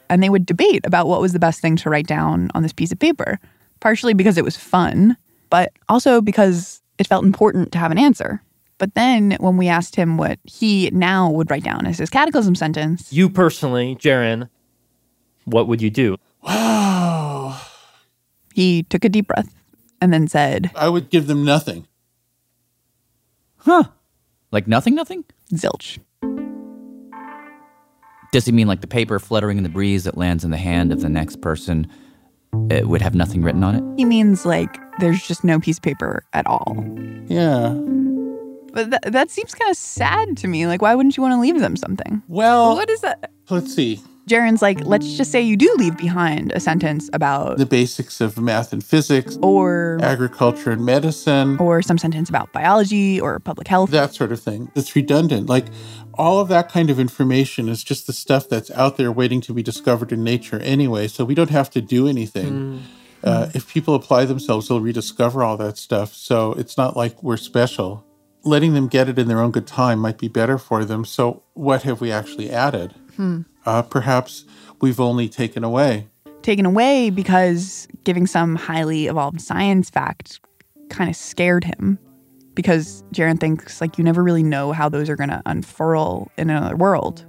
[0.09, 2.73] And they would debate about what was the best thing to write down on this
[2.73, 3.39] piece of paper,
[3.81, 5.17] partially because it was fun,
[5.51, 8.41] but also because it felt important to have an answer.
[8.79, 12.55] But then when we asked him what he now would write down as his cataclysm
[12.55, 14.49] sentence, You personally, Jaron,
[15.45, 16.17] what would you do?
[16.43, 17.59] Wow.
[18.55, 19.55] he took a deep breath
[20.01, 21.87] and then said, I would give them nothing.
[23.59, 23.85] Huh.
[24.53, 25.25] Like nothing, nothing?
[25.53, 25.99] Zilch.
[28.33, 30.93] Does he mean like the paper fluttering in the breeze that lands in the hand
[30.93, 31.87] of the next person
[32.71, 33.85] it would have nothing written on it?
[33.97, 36.77] He means like there's just no piece of paper at all.
[37.29, 37.75] Yeah.
[38.77, 40.67] But th- that seems kind of sad to me.
[40.67, 42.23] Like, why wouldn't you want to leave them something?
[42.29, 43.33] Well, what is that?
[43.49, 44.03] Let's see.
[44.29, 48.39] Jaron's like, let's just say you do leave behind a sentence about The basics of
[48.39, 53.91] math and physics, or agriculture and medicine, or some sentence about biology or public health.
[53.93, 54.71] that sort of thing.
[54.75, 55.49] It's redundant.
[55.49, 55.67] Like
[56.15, 59.55] all of that kind of information is just the stuff that's out there waiting to
[59.55, 61.09] be discovered in nature anyway.
[61.09, 62.83] So we don't have to do anything.
[63.25, 66.13] Uh, if people apply themselves, they'll rediscover all that stuff.
[66.15, 68.06] So it's not like we're special.
[68.47, 71.05] Letting them get it in their own good time might be better for them.
[71.05, 72.95] So what have we actually added?
[73.17, 73.41] Hmm.
[73.67, 74.45] Uh, perhaps
[74.81, 76.07] we've only taken away.
[76.43, 80.39] Taken away because giving some highly evolved science fact
[80.91, 81.99] kind of scared him.
[82.55, 86.49] Because Jaron thinks like you never really know how those are going to unfurl in
[86.49, 87.27] another world.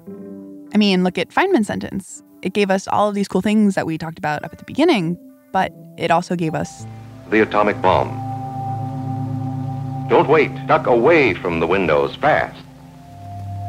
[0.76, 2.22] I mean, look at Feynman's sentence.
[2.43, 4.65] It gave us all of these cool things that we talked about up at the
[4.65, 5.18] beginning,
[5.51, 6.86] but it also gave us
[7.32, 8.26] The atomic bomb.
[10.10, 10.51] Don't wait.
[10.68, 12.58] Duck away from the windows fast.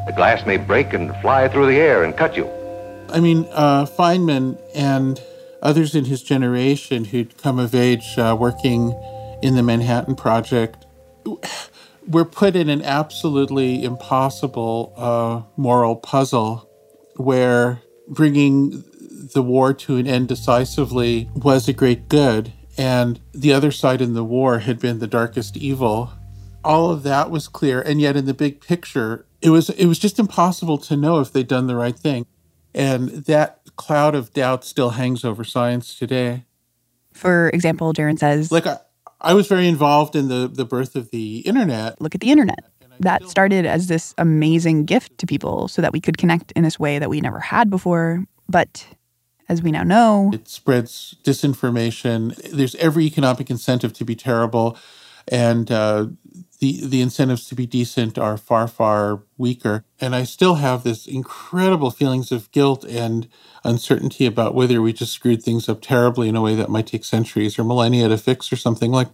[0.06, 2.48] The glass may break and fly through the air and cut you.
[3.10, 5.20] I mean, uh, Feynman and
[5.62, 8.92] others in his generation who'd come of age uh, working
[9.42, 10.86] in the Manhattan Project
[12.06, 16.68] were put in an absolutely impossible uh, moral puzzle
[17.16, 18.84] where bringing
[19.34, 24.14] the war to an end decisively was a great good, and the other side in
[24.14, 26.12] the war had been the darkest evil.
[26.68, 29.98] All of that was clear, and yet in the big picture, it was it was
[29.98, 32.26] just impossible to know if they'd done the right thing.
[32.74, 36.44] And that cloud of doubt still hangs over science today.
[37.12, 38.76] For example, Jaron says, Like I,
[39.20, 42.00] I was very involved in the the birth of the internet.
[42.00, 42.60] look at the internet.
[43.00, 46.78] That started as this amazing gift to people so that we could connect in this
[46.80, 48.24] way that we never had before.
[48.48, 48.86] But
[49.48, 52.34] as we now know, It spreads disinformation.
[52.52, 54.76] There's every economic incentive to be terrible,
[55.28, 56.06] and uh,
[56.60, 59.84] the the incentives to be decent are far far weaker.
[60.00, 63.28] And I still have this incredible feelings of guilt and
[63.64, 67.04] uncertainty about whether we just screwed things up terribly in a way that might take
[67.04, 69.08] centuries or millennia to fix or something like.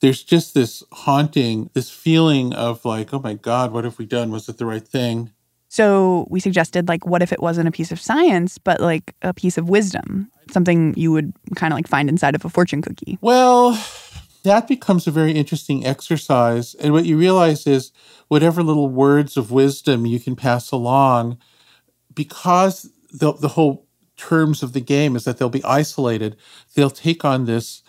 [0.00, 4.30] There's just this haunting, this feeling of like, oh my God, what have we done?
[4.30, 5.32] Was it the right thing?
[5.68, 9.34] so we suggested like what if it wasn't a piece of science but like a
[9.34, 13.18] piece of wisdom, something you would kind of like find inside of a fortune cookie.
[13.20, 13.72] Well,
[14.46, 16.74] that becomes a very interesting exercise.
[16.74, 17.92] And what you realize is
[18.28, 21.38] whatever little words of wisdom you can pass along,
[22.14, 23.86] because the, the whole
[24.16, 26.36] terms of the game is that they'll be isolated,
[26.74, 27.82] they'll take on this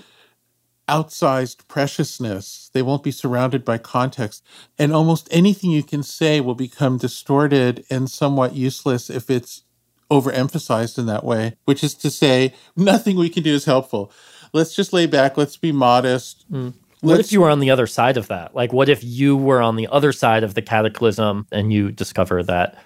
[0.89, 2.69] outsized preciousness.
[2.73, 4.43] They won't be surrounded by context.
[4.77, 9.63] And almost anything you can say will become distorted and somewhat useless if it's
[10.09, 14.11] overemphasized in that way, which is to say, nothing we can do is helpful.
[14.53, 16.45] Let's just lay back, let's be modest.
[16.49, 16.69] Hmm.
[17.01, 18.55] What Let's- if you were on the other side of that?
[18.55, 22.41] Like, what if you were on the other side of the cataclysm and you discover
[22.43, 22.77] that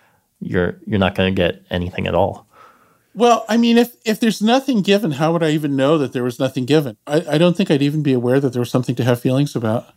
[0.41, 2.47] you're you're not going to get anything at all?
[3.13, 6.23] Well, I mean, if if there's nothing given, how would I even know that there
[6.23, 6.97] was nothing given?
[7.07, 9.55] I, I don't think I'd even be aware that there was something to have feelings
[9.55, 9.93] about.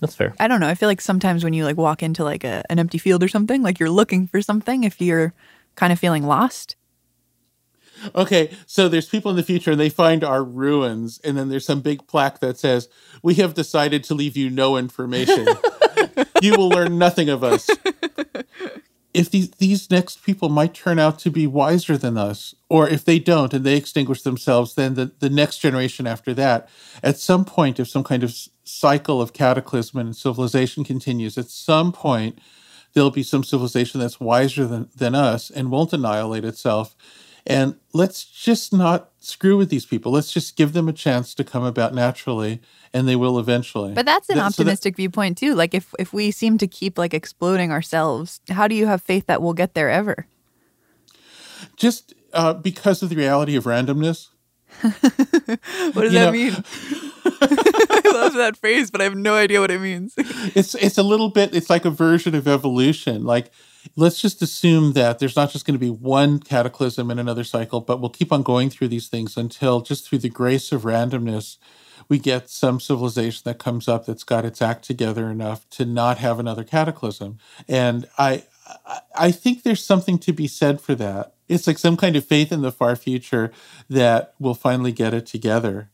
[0.00, 0.34] That's fair.
[0.38, 0.68] I don't know.
[0.68, 3.28] I feel like sometimes when you like walk into like a, an empty field or
[3.28, 5.34] something, like you're looking for something if you're
[5.74, 6.76] kind of feeling lost.
[8.14, 11.66] Okay, so there's people in the future and they find our ruins, and then there's
[11.66, 12.88] some big plaque that says,
[13.22, 15.46] "We have decided to leave you no information.
[16.42, 17.68] you will learn nothing of us."
[19.14, 23.04] If these these next people might turn out to be wiser than us, or if
[23.04, 26.68] they don't and they extinguish themselves, then the, the next generation after that,
[27.02, 31.90] at some point, if some kind of cycle of cataclysm and civilization continues, at some
[31.90, 32.38] point
[32.92, 36.94] there'll be some civilization that's wiser than, than us and won't annihilate itself.
[37.48, 40.12] And let's just not screw with these people.
[40.12, 42.60] Let's just give them a chance to come about naturally,
[42.92, 43.94] and they will eventually.
[43.94, 45.54] But that's an That- so that- optimistic viewpoint too.
[45.54, 49.26] Like if if we seem to keep like exploding ourselves, how do you have faith
[49.26, 50.26] that we'll get there ever?
[51.76, 54.28] just uh, because of the reality of randomness.
[54.82, 56.52] What does You that know- mean?
[57.40, 60.14] I love that phrase, but I have no idea what it means.
[60.54, 63.50] it's it's a little bit it's like a version of evolution like
[63.96, 67.80] let's just assume that there's not just going to be one cataclysm in another cycle
[67.80, 71.56] but we'll keep on going through these things until just through the grace of randomness
[72.08, 76.18] we get some civilization that comes up that's got its act together enough to not
[76.18, 78.44] have another cataclysm and i
[79.14, 82.52] I- think there's something to be said for that it's like some kind of faith
[82.52, 83.50] in the far future
[83.88, 85.90] that we'll finally get it together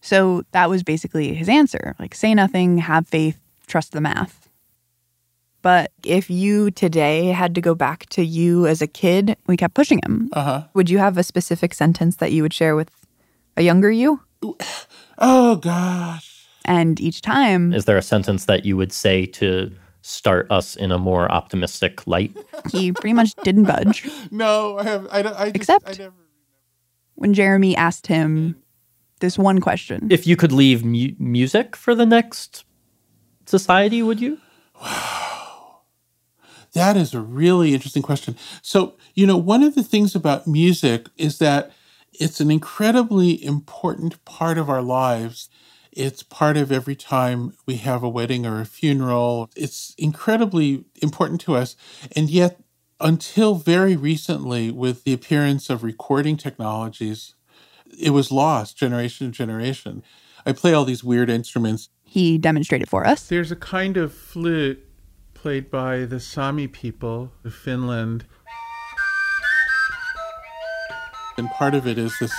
[0.00, 1.94] So that was basically his answer.
[1.98, 4.48] Like say nothing, have faith, trust the math.
[5.62, 9.74] But if you today had to go back to you as a kid, we kept
[9.74, 10.30] pushing him.
[10.32, 10.64] Uh-huh.
[10.74, 12.90] Would you have a specific sentence that you would share with
[13.56, 14.20] a younger you?
[15.22, 16.46] Oh gosh.
[16.64, 20.90] And each time Is there a sentence that you would say to start us in
[20.90, 22.34] a more optimistic light?
[22.72, 24.08] he pretty much didn't budge.
[24.30, 26.14] no i have i don't i just, Except I never
[27.16, 28.56] when Jeremy asked him
[29.20, 30.08] this one question.
[30.10, 32.64] If you could leave mu- music for the next
[33.44, 34.38] society, would you?
[36.72, 38.36] That is a really interesting question.
[38.62, 41.72] So, you know, one of the things about music is that
[42.12, 45.48] it's an incredibly important part of our lives.
[45.92, 49.50] It's part of every time we have a wedding or a funeral.
[49.56, 51.76] It's incredibly important to us.
[52.14, 52.60] And yet,
[53.00, 57.34] until very recently, with the appearance of recording technologies,
[57.98, 60.02] it was lost generation to generation.
[60.46, 61.88] I play all these weird instruments.
[62.04, 63.26] He demonstrated for us.
[63.26, 64.86] There's a kind of flute
[65.40, 68.26] played by the Sami people of Finland.
[71.38, 72.32] And part of it is this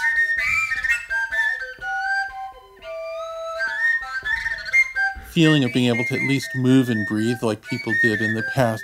[5.31, 8.43] feeling of being able to at least move and breathe like people did in the
[8.53, 8.83] past.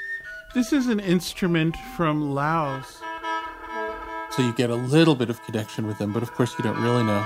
[0.55, 2.99] This is an instrument from Laos.
[4.31, 6.81] So you get a little bit of connection with them, but of course you don't
[6.81, 7.23] really know.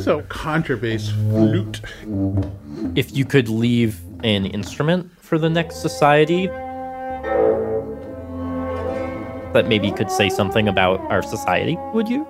[0.00, 1.80] Is a contrabass flute.
[2.96, 6.46] If you could leave an instrument for the next society
[9.52, 12.26] that maybe could say something about our society, would you?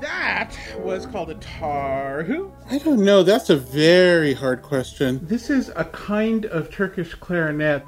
[0.00, 2.50] That was called a tarhu.
[2.70, 3.22] I don't know.
[3.22, 5.20] That's a very hard question.
[5.22, 7.84] This is a kind of Turkish clarinet.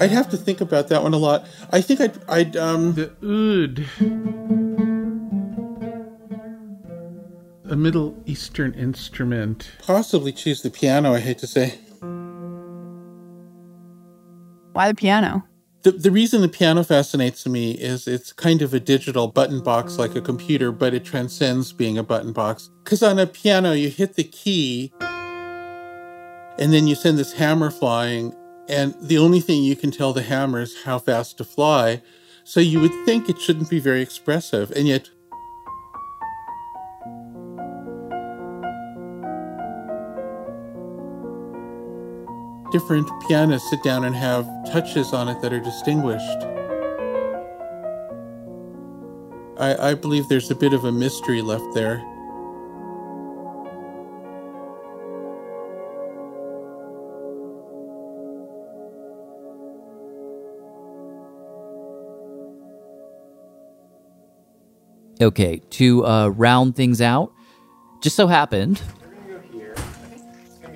[0.00, 1.46] I'd have to think about that one a lot.
[1.70, 3.84] I think I'd, I'd um, the oud,
[7.70, 9.70] a Middle Eastern instrument.
[9.86, 11.14] Possibly choose the piano.
[11.14, 11.78] I hate to say.
[14.72, 15.44] Why the piano?
[15.82, 19.98] The, the reason the piano fascinates me is it's kind of a digital button box
[19.98, 22.68] like a computer, but it transcends being a button box.
[22.84, 28.34] Because on a piano, you hit the key and then you send this hammer flying,
[28.68, 32.02] and the only thing you can tell the hammer is how fast to fly.
[32.44, 35.08] So you would think it shouldn't be very expressive, and yet.
[42.70, 46.24] Different pianists sit down and have touches on it that are distinguished.
[49.58, 52.00] I, I believe there's a bit of a mystery left there.
[65.20, 67.32] Okay, to uh, round things out,
[68.00, 68.80] just so happened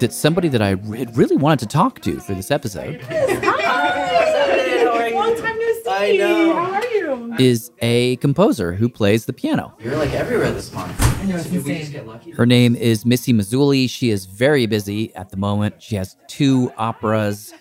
[0.01, 3.01] that somebody that I re- really wanted to talk to for this episode
[5.15, 5.83] Long time no see.
[5.89, 6.55] I know.
[6.55, 7.35] How are you?
[7.39, 9.75] is a composer who plays the piano.
[9.81, 10.95] You're like everywhere this month.
[11.01, 11.79] I know, it's Did we insane.
[11.81, 12.31] just get lucky?
[12.33, 13.89] Her name is Missy Mazzoli.
[13.91, 15.83] She is very busy at the moment.
[15.83, 17.53] She has two operas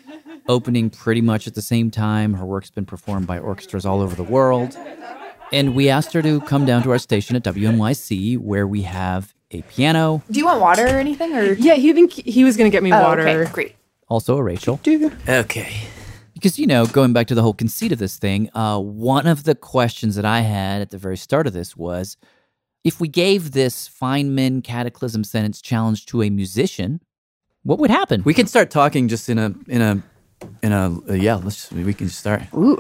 [0.48, 2.34] opening pretty much at the same time.
[2.34, 4.78] Her work's been performed by orchestras all over the world.
[5.52, 9.34] And we asked her to come down to our station at WNYC where we have
[9.54, 11.34] a piano, Do you want water or anything?
[11.36, 13.28] Or Yeah, he think he was gonna get me Oh, water.
[13.28, 13.76] okay, great.
[14.10, 14.80] also a Rachel.
[15.28, 15.74] Okay.
[16.34, 19.44] Because, you know, going back to the whole conceit of this thing, uh, one of
[19.46, 22.18] the questions that I had at the very start of this was
[22.84, 27.00] if we gave this Feynman Cataclysm sentence challenge to a musician,
[27.64, 28.24] what would happen?
[28.26, 30.04] We can start talking just in a in a
[30.62, 31.36] in a uh, yeah.
[31.36, 32.42] Let's we can start.
[32.54, 32.78] Ooh.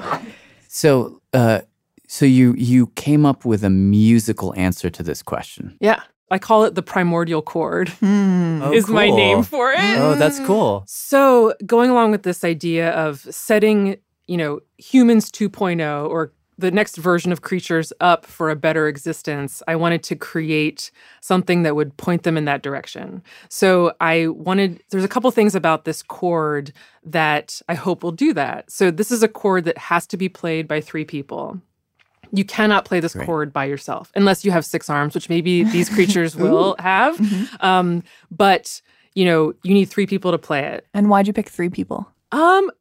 [0.67, 1.61] So uh,
[2.05, 5.78] so you you came up with a musical answer to this question.
[5.80, 6.01] Yeah.
[6.34, 7.89] I call it the primordial chord.
[7.89, 8.59] Hmm.
[8.63, 9.99] Oh, is my name for it.
[9.99, 10.84] Oh, that's cool.
[10.88, 16.97] So, going along with this idea of setting, you know, humans 2.0 or the next
[16.97, 20.89] version of creatures up for a better existence, I wanted to create
[21.21, 23.21] something that would point them in that direction.
[23.49, 26.73] So, I wanted, there's a couple things about this chord
[27.03, 28.71] that I hope will do that.
[28.71, 31.61] So, this is a chord that has to be played by three people.
[32.36, 35.88] You cannot play this chord by yourself unless you have six arms, which maybe these
[35.88, 37.19] creatures will have.
[37.61, 38.81] Um, but
[39.13, 40.88] you know, you need three people to play it.
[40.93, 42.07] And why'd you pick three people?
[42.31, 42.71] Um,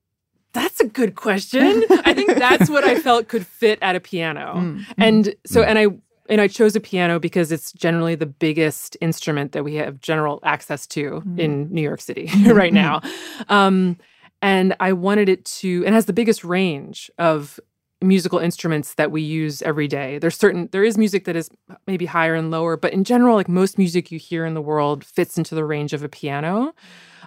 [0.52, 1.84] that's a good question.
[1.90, 4.54] I think that's what I felt could fit at a piano.
[4.56, 4.84] Mm.
[4.98, 5.86] And so, and I
[6.28, 10.40] and I chose a piano because it's generally the biggest instrument that we have general
[10.42, 13.02] access to in New York City right now.
[13.48, 13.98] Um,
[14.40, 17.60] and I wanted it to, and has the biggest range of
[18.02, 20.18] musical instruments that we use every day.
[20.18, 21.50] There's certain there is music that is
[21.86, 25.04] maybe higher and lower, but in general, like most music you hear in the world
[25.04, 26.74] fits into the range of a piano.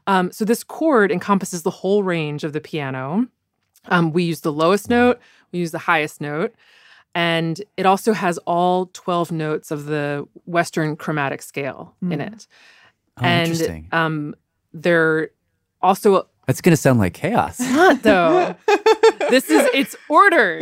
[0.07, 3.27] Um, so this chord encompasses the whole range of the piano.
[3.87, 5.19] Um, we use the lowest note,
[5.51, 6.53] we use the highest note,
[7.13, 12.33] and it also has all 12 notes of the Western chromatic scale in Mm.
[12.33, 12.47] it.
[13.17, 13.87] Oh, and interesting.
[13.91, 14.35] um,
[14.73, 15.29] they're
[15.81, 17.59] also That's gonna sound like chaos.
[17.59, 18.55] it's not though.
[19.29, 20.61] this is it's ordered.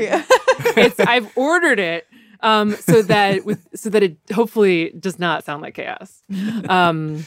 [0.78, 2.07] It's I've ordered it
[2.41, 6.22] um, so that with so that it hopefully does not sound like chaos.
[6.70, 7.26] Um,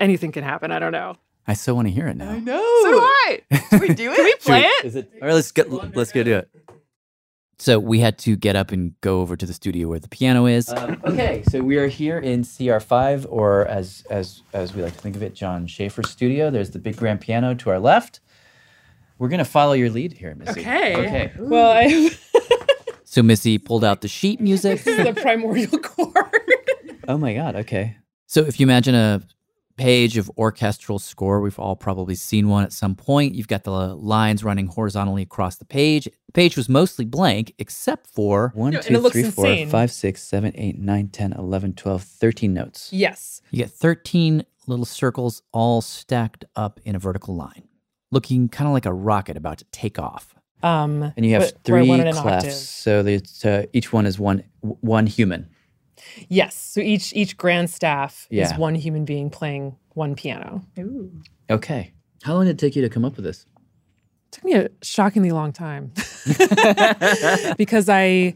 [0.00, 0.70] anything can happen.
[0.72, 1.16] I don't know.
[1.46, 2.30] I so want to hear it now.
[2.30, 2.80] I know.
[2.82, 3.42] So do I.
[3.70, 4.16] Should we do it?
[4.16, 4.84] Can we play it?
[4.84, 5.10] we- Is it?
[5.20, 6.50] All right, let's get let's go do it.
[7.60, 10.46] So we had to get up and go over to the studio where the piano
[10.46, 10.68] is.
[10.68, 15.00] Um, okay, so we are here in CR5, or as as as we like to
[15.00, 16.50] think of it, John Schaefer's studio.
[16.50, 18.20] There's the big grand piano to our left.
[19.18, 20.60] We're gonna follow your lead here, Missy.
[20.60, 20.96] Okay.
[20.96, 21.32] Okay.
[21.38, 22.10] Well, I
[23.04, 24.84] So Missy pulled out the sheet music.
[24.84, 26.14] this is the primordial chord.
[27.08, 27.56] Oh my God.
[27.56, 27.96] Okay.
[28.26, 29.22] So if you imagine a
[29.76, 33.34] page of orchestral score, we've all probably seen one at some point.
[33.34, 36.04] You've got the lines running horizontally across the page.
[36.26, 39.46] The page was mostly blank except for One, No, and two, it looks three, four,
[39.46, 39.68] insane.
[39.70, 42.90] five, six, seven, eight, nine, 10, 11, 12, 13 notes.
[42.92, 43.40] Yes.
[43.52, 47.67] You get 13 little circles all stacked up in a vertical line,
[48.10, 50.34] looking kind of like a rocket about to take off.
[50.62, 52.52] Um, And you have but where I three wanted an clefs.
[52.52, 55.48] So there's, uh, each one is one one human.
[56.28, 56.54] Yes.
[56.56, 58.44] So each each grand staff Yeah.
[58.52, 60.62] is one human being playing one piano.
[60.78, 61.10] Ooh.
[61.50, 61.92] Okay.
[62.22, 63.46] How long did it take you to come up with this?
[64.30, 65.90] took me a shockingly long time
[67.56, 68.34] because I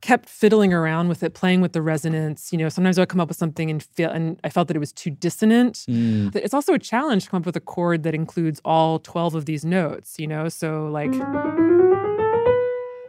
[0.00, 2.52] kept fiddling around with it, playing with the resonance.
[2.52, 4.76] You know, sometimes I would come up with something and feel, and I felt that
[4.76, 5.84] it was too dissonant.
[5.88, 6.34] Mm.
[6.36, 9.46] It's also a challenge to come up with a chord that includes all twelve of
[9.46, 10.16] these notes.
[10.18, 11.12] You know, so like,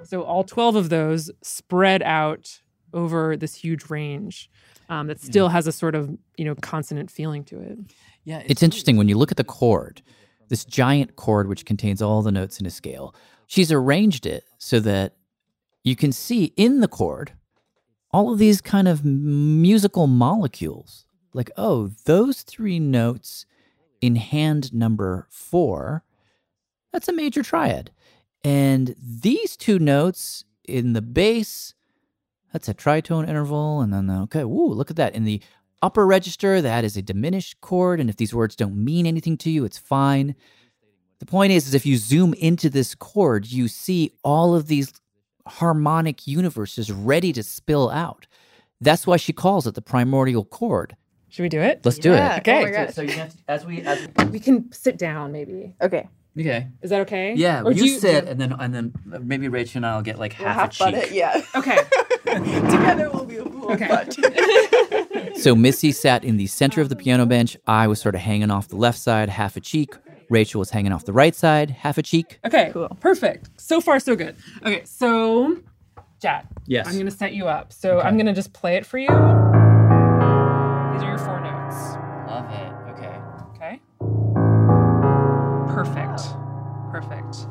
[0.03, 2.61] so all twelve of those spread out
[2.93, 4.49] over this huge range.
[4.89, 7.77] Um, that still has a sort of you know consonant feeling to it.
[8.25, 10.01] Yeah, It's interesting when you look at the chord,
[10.49, 13.15] this giant chord which contains all the notes in a scale.
[13.47, 15.13] She's arranged it so that
[15.83, 17.33] you can see in the chord
[18.11, 21.05] all of these kind of musical molecules.
[21.33, 23.45] Like, oh, those three notes
[24.01, 26.03] in hand number four,
[26.91, 27.91] that's a major triad.
[28.43, 31.73] And these two notes in the bass,
[32.51, 33.81] that's a tritone interval.
[33.81, 35.15] And then, okay, woo, look at that.
[35.15, 35.41] In the
[35.81, 37.99] upper register, that is a diminished chord.
[37.99, 40.35] And if these words don't mean anything to you, it's fine.
[41.19, 44.91] The point is, is if you zoom into this chord, you see all of these
[45.47, 48.27] harmonic universe is ready to spill out.
[48.79, 50.95] That's why she calls it the primordial chord.
[51.29, 51.81] Should we do it?
[51.85, 52.35] Let's do Yeah.
[52.35, 52.39] it.
[52.39, 52.59] Okay.
[52.77, 52.91] Oh my.
[52.91, 55.75] So you have to, as we as We can sit down, maybe.
[55.81, 56.07] Okay.
[56.37, 56.67] okay.
[56.81, 57.33] Is that okay?
[57.35, 60.33] Yeah, Or you, do sit and then and then maybe Rachel and I'll get like
[60.33, 61.11] half, half a butt cheek.
[61.11, 61.11] it.
[61.13, 61.41] Yeah.
[61.55, 61.77] Okay.
[62.25, 63.87] Together we'll be a full Okay.
[63.87, 65.37] butt.
[65.37, 67.55] So Missy sat in the center of the piano bench.
[67.65, 69.93] I was sort of hanging off the left side, half a cheek.
[70.31, 72.39] Rachel was hanging off the right side, half a cheek.
[72.45, 72.71] Okay.
[72.71, 72.87] Cool.
[73.01, 73.49] Perfect.
[73.57, 74.37] So far, so good.
[74.63, 74.81] Okay.
[74.85, 75.57] So,
[76.21, 76.47] Jad.
[76.65, 76.87] Yes.
[76.87, 77.73] I'm going to set you up.
[77.73, 79.07] So, I'm going to just play it for you.
[79.07, 79.17] These
[81.03, 81.75] are your four notes.
[82.27, 82.71] Love it.
[82.91, 83.19] Okay.
[83.55, 83.81] Okay.
[85.73, 86.21] Perfect.
[86.91, 87.47] Perfect.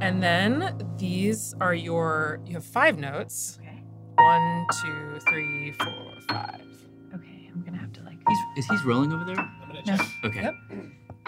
[0.00, 3.58] And then these are your, you have five notes.
[3.60, 3.82] Okay.
[4.16, 6.60] One, two, three, four, five.
[7.14, 8.18] Okay, I'm gonna have to like.
[8.28, 9.36] He's, is he's rolling over there?
[9.86, 9.96] No.
[10.24, 10.42] Okay.
[10.42, 10.54] Yep.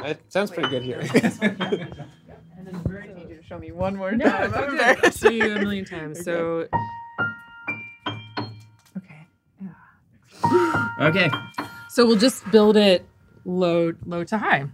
[0.03, 1.01] That sounds pretty good here.
[2.57, 4.45] And then very need you to show me one more No, time.
[4.45, 4.81] it's I'm all good.
[4.81, 5.21] I'll embarrassed.
[5.23, 6.21] show you a million times.
[6.25, 6.67] So,
[8.97, 9.27] Okay.
[10.45, 10.97] Ah.
[11.07, 11.31] Okay.
[11.89, 13.07] so we'll just build it
[13.47, 14.67] low, low to high.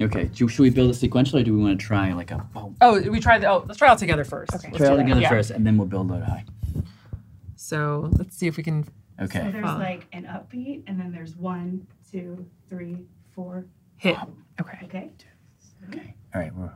[0.00, 0.24] Okay.
[0.24, 2.74] Do, should we build it sequentially, or do we want to try like a oh,
[2.80, 4.52] Oh, we try the, oh, let's try all together first.
[4.56, 4.70] Okay.
[4.76, 6.44] try all together first, and then we'll build low to high?
[7.54, 8.84] So let's see if we can
[9.22, 9.38] Okay.
[9.44, 9.78] So there's Fun.
[9.78, 13.66] like an upbeat, and then there's one, two, three, four.
[13.96, 14.16] Hit.
[14.60, 14.78] Okay.
[14.84, 15.12] Okay.
[15.90, 16.14] Okay.
[16.34, 16.54] All right.
[16.54, 16.72] We're,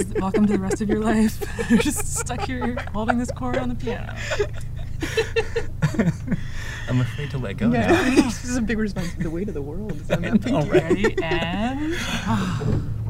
[0.00, 1.40] is welcome to the rest of your life.
[1.70, 4.14] You're just stuck here holding this chord on the piano.
[6.88, 7.86] I'm afraid to let go Yeah.
[7.86, 8.10] now.
[8.22, 9.22] this is a big responsibility.
[9.22, 10.70] The weight of the world is on I that know, pinky.
[10.70, 10.82] right?
[10.82, 11.22] Ready?
[11.22, 11.94] And.
[11.98, 12.62] Ah.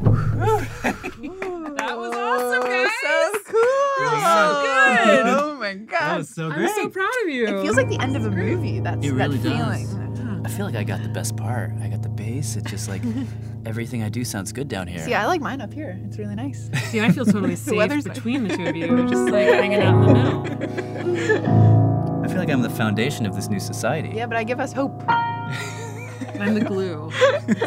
[0.03, 2.91] that was awesome, oh, guys.
[3.01, 3.61] So cool.
[3.61, 5.25] so oh, good.
[5.27, 5.99] Oh my god.
[5.99, 7.47] That was so I'm so proud of you.
[7.47, 8.79] It feels like the end of a movie.
[8.79, 9.85] That's It really that feeling.
[9.87, 9.93] does.
[10.19, 10.41] Hmm.
[10.45, 11.71] I feel like I got the best part.
[11.81, 12.55] I got the bass.
[12.55, 13.01] It's just like
[13.65, 14.99] everything I do sounds good down here.
[14.99, 15.99] See, I like mine up here.
[16.05, 16.69] It's really nice.
[16.85, 19.81] See, I feel totally The safe weather's between the two of you, just like hanging
[19.81, 22.23] out in the middle.
[22.23, 24.11] I feel like I'm the foundation of this new society.
[24.13, 25.03] Yeah, but I give us hope.
[25.09, 27.11] I'm the glue.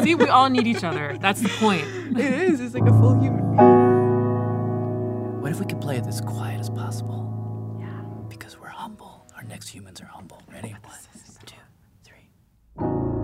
[0.03, 1.17] See, we all need each other.
[1.19, 1.85] That's the point.
[2.17, 2.59] It is.
[2.59, 5.41] It's like a full human being.
[5.41, 7.77] What if we could play it as quiet as possible?
[7.79, 8.01] Yeah.
[8.27, 9.25] Because we're humble.
[9.35, 10.41] Our next humans are humble.
[10.51, 10.75] Ready?
[10.83, 10.97] One,
[11.45, 11.55] two,
[12.03, 13.14] three.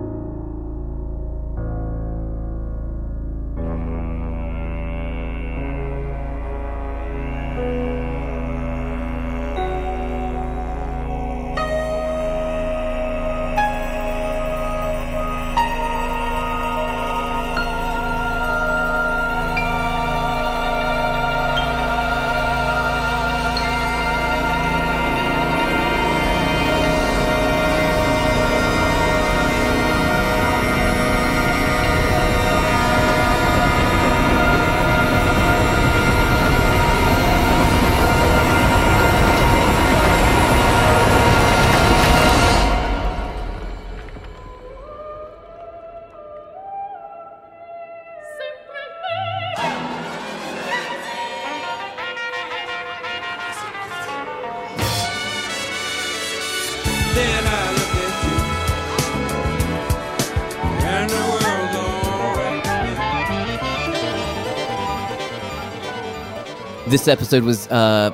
[66.92, 68.12] This episode was uh,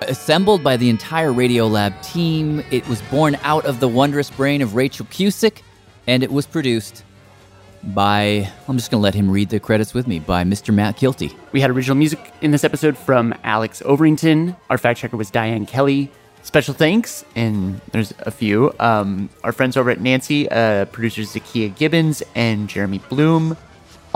[0.00, 2.64] assembled by the entire Radiolab team.
[2.70, 5.60] It was born out of the wondrous brain of Rachel Cusick,
[6.06, 7.04] and it was produced
[7.84, 10.72] by, I'm just going to let him read the credits with me, by Mr.
[10.72, 11.36] Matt Kielty.
[11.52, 14.56] We had original music in this episode from Alex Overington.
[14.70, 16.10] Our fact checker was Diane Kelly.
[16.44, 18.72] Special thanks, and there's a few.
[18.80, 23.54] Um, our friends over at Nancy, uh, producers Zakiya Gibbons and Jeremy Bloom.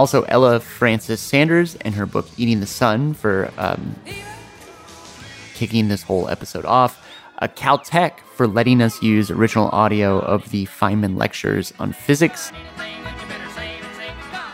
[0.01, 3.95] Also, Ella Frances Sanders and her book Eating the Sun for um,
[5.53, 7.07] kicking this whole episode off.
[7.39, 12.51] Uh, Caltech for letting us use original audio of the Feynman lectures on physics.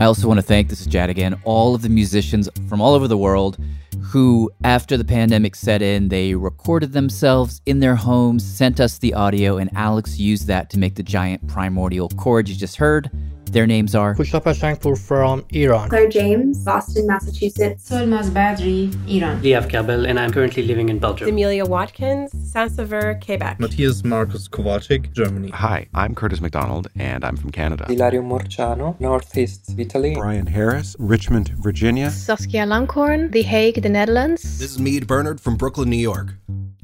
[0.00, 2.94] I also want to thank, this is Jad again, all of the musicians from all
[2.94, 3.58] over the world
[4.02, 9.14] who, after the pandemic set in, they recorded themselves in their homes, sent us the
[9.14, 13.08] audio, and Alex used that to make the giant primordial chord you just heard.
[13.54, 15.88] Their names are Kushtapa Shankpur from Iran.
[15.88, 17.88] Claire James, Boston, Massachusetts.
[17.88, 19.40] Solmaz Badri, Iran.
[19.42, 21.28] Liav Kabel, and I'm currently living in Belgium.
[21.28, 23.60] Amelia Watkins, Saint-Sever, Quebec.
[23.60, 25.50] Matthias Marcus Kowalczyk, Germany.
[25.50, 27.86] Hi, I'm Curtis McDonald, and I'm from Canada.
[27.88, 30.16] Ilario Morciano, Northeast Italy.
[30.16, 32.10] Brian Harris, Richmond, Virginia.
[32.10, 34.42] Saskia Langhorn, The Hague, the Netherlands.
[34.42, 36.34] This is Mead Bernard from Brooklyn, New York.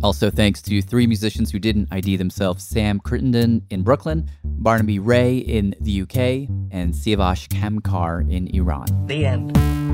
[0.03, 5.39] Also, thanks to three musicians who didn't ID themselves Sam Crittenden in Brooklyn, Barnaby Ray
[5.39, 6.17] in the UK,
[6.71, 9.07] and Siavash Kamkar in Iran.
[9.07, 9.90] The end.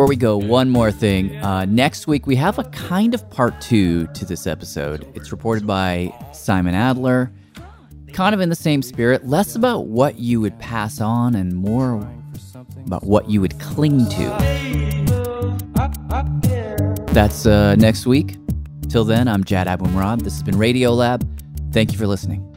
[0.00, 1.36] Before we go, one more thing.
[1.44, 5.06] Uh, next week, we have a kind of part two to this episode.
[5.14, 7.30] It's reported by Simon Adler,
[8.14, 11.96] kind of in the same spirit, less about what you would pass on and more
[12.86, 14.24] about what you would cling to.
[17.12, 18.38] That's uh, next week.
[18.88, 20.22] Till then, I'm Jad Abumrad.
[20.22, 21.28] This has been Radiolab.
[21.74, 22.49] Thank you for listening.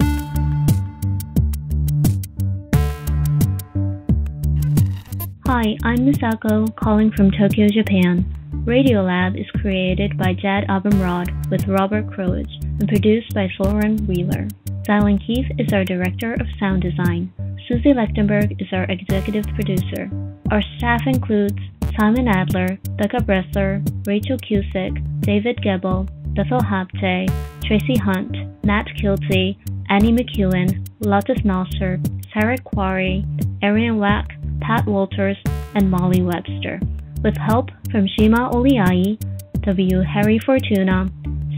[5.56, 8.26] Hi, I'm Misako calling from Tokyo, Japan.
[8.66, 14.48] Radiolab is created by Jad Abumrad with Robert Krulwich and produced by Soren Wheeler.
[14.82, 17.32] Dylan Keefe is our director of sound design.
[17.70, 20.10] Suzie Lechtenberg is our executive producer.
[20.50, 21.60] Our staff includes
[22.00, 27.30] Simon Adler, Becca Bressler, Rachel Cusick, David Gebel, Bethel Habte,
[27.62, 28.36] Tracie Hunt,
[28.66, 29.56] Matt Kielty,
[29.90, 32.02] Annie McEwen, Latif Nasser,
[32.34, 33.24] Sarah Qari,
[33.62, 34.32] Arianne Wack,
[34.62, 35.38] Pat Walters,
[35.76, 36.80] and Molly Webster,
[37.24, 39.18] with help from Shima Oliaee,
[39.62, 40.02] W.
[40.02, 41.10] Harry Fortuna,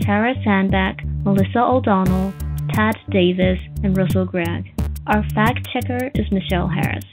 [0.04, 2.34] Sarah Sandbach, Melissa O'Donnell,
[2.74, 4.72] Tad Davis, and Russell Gragg.
[5.08, 7.06] Our fact checker is Michelle Harris.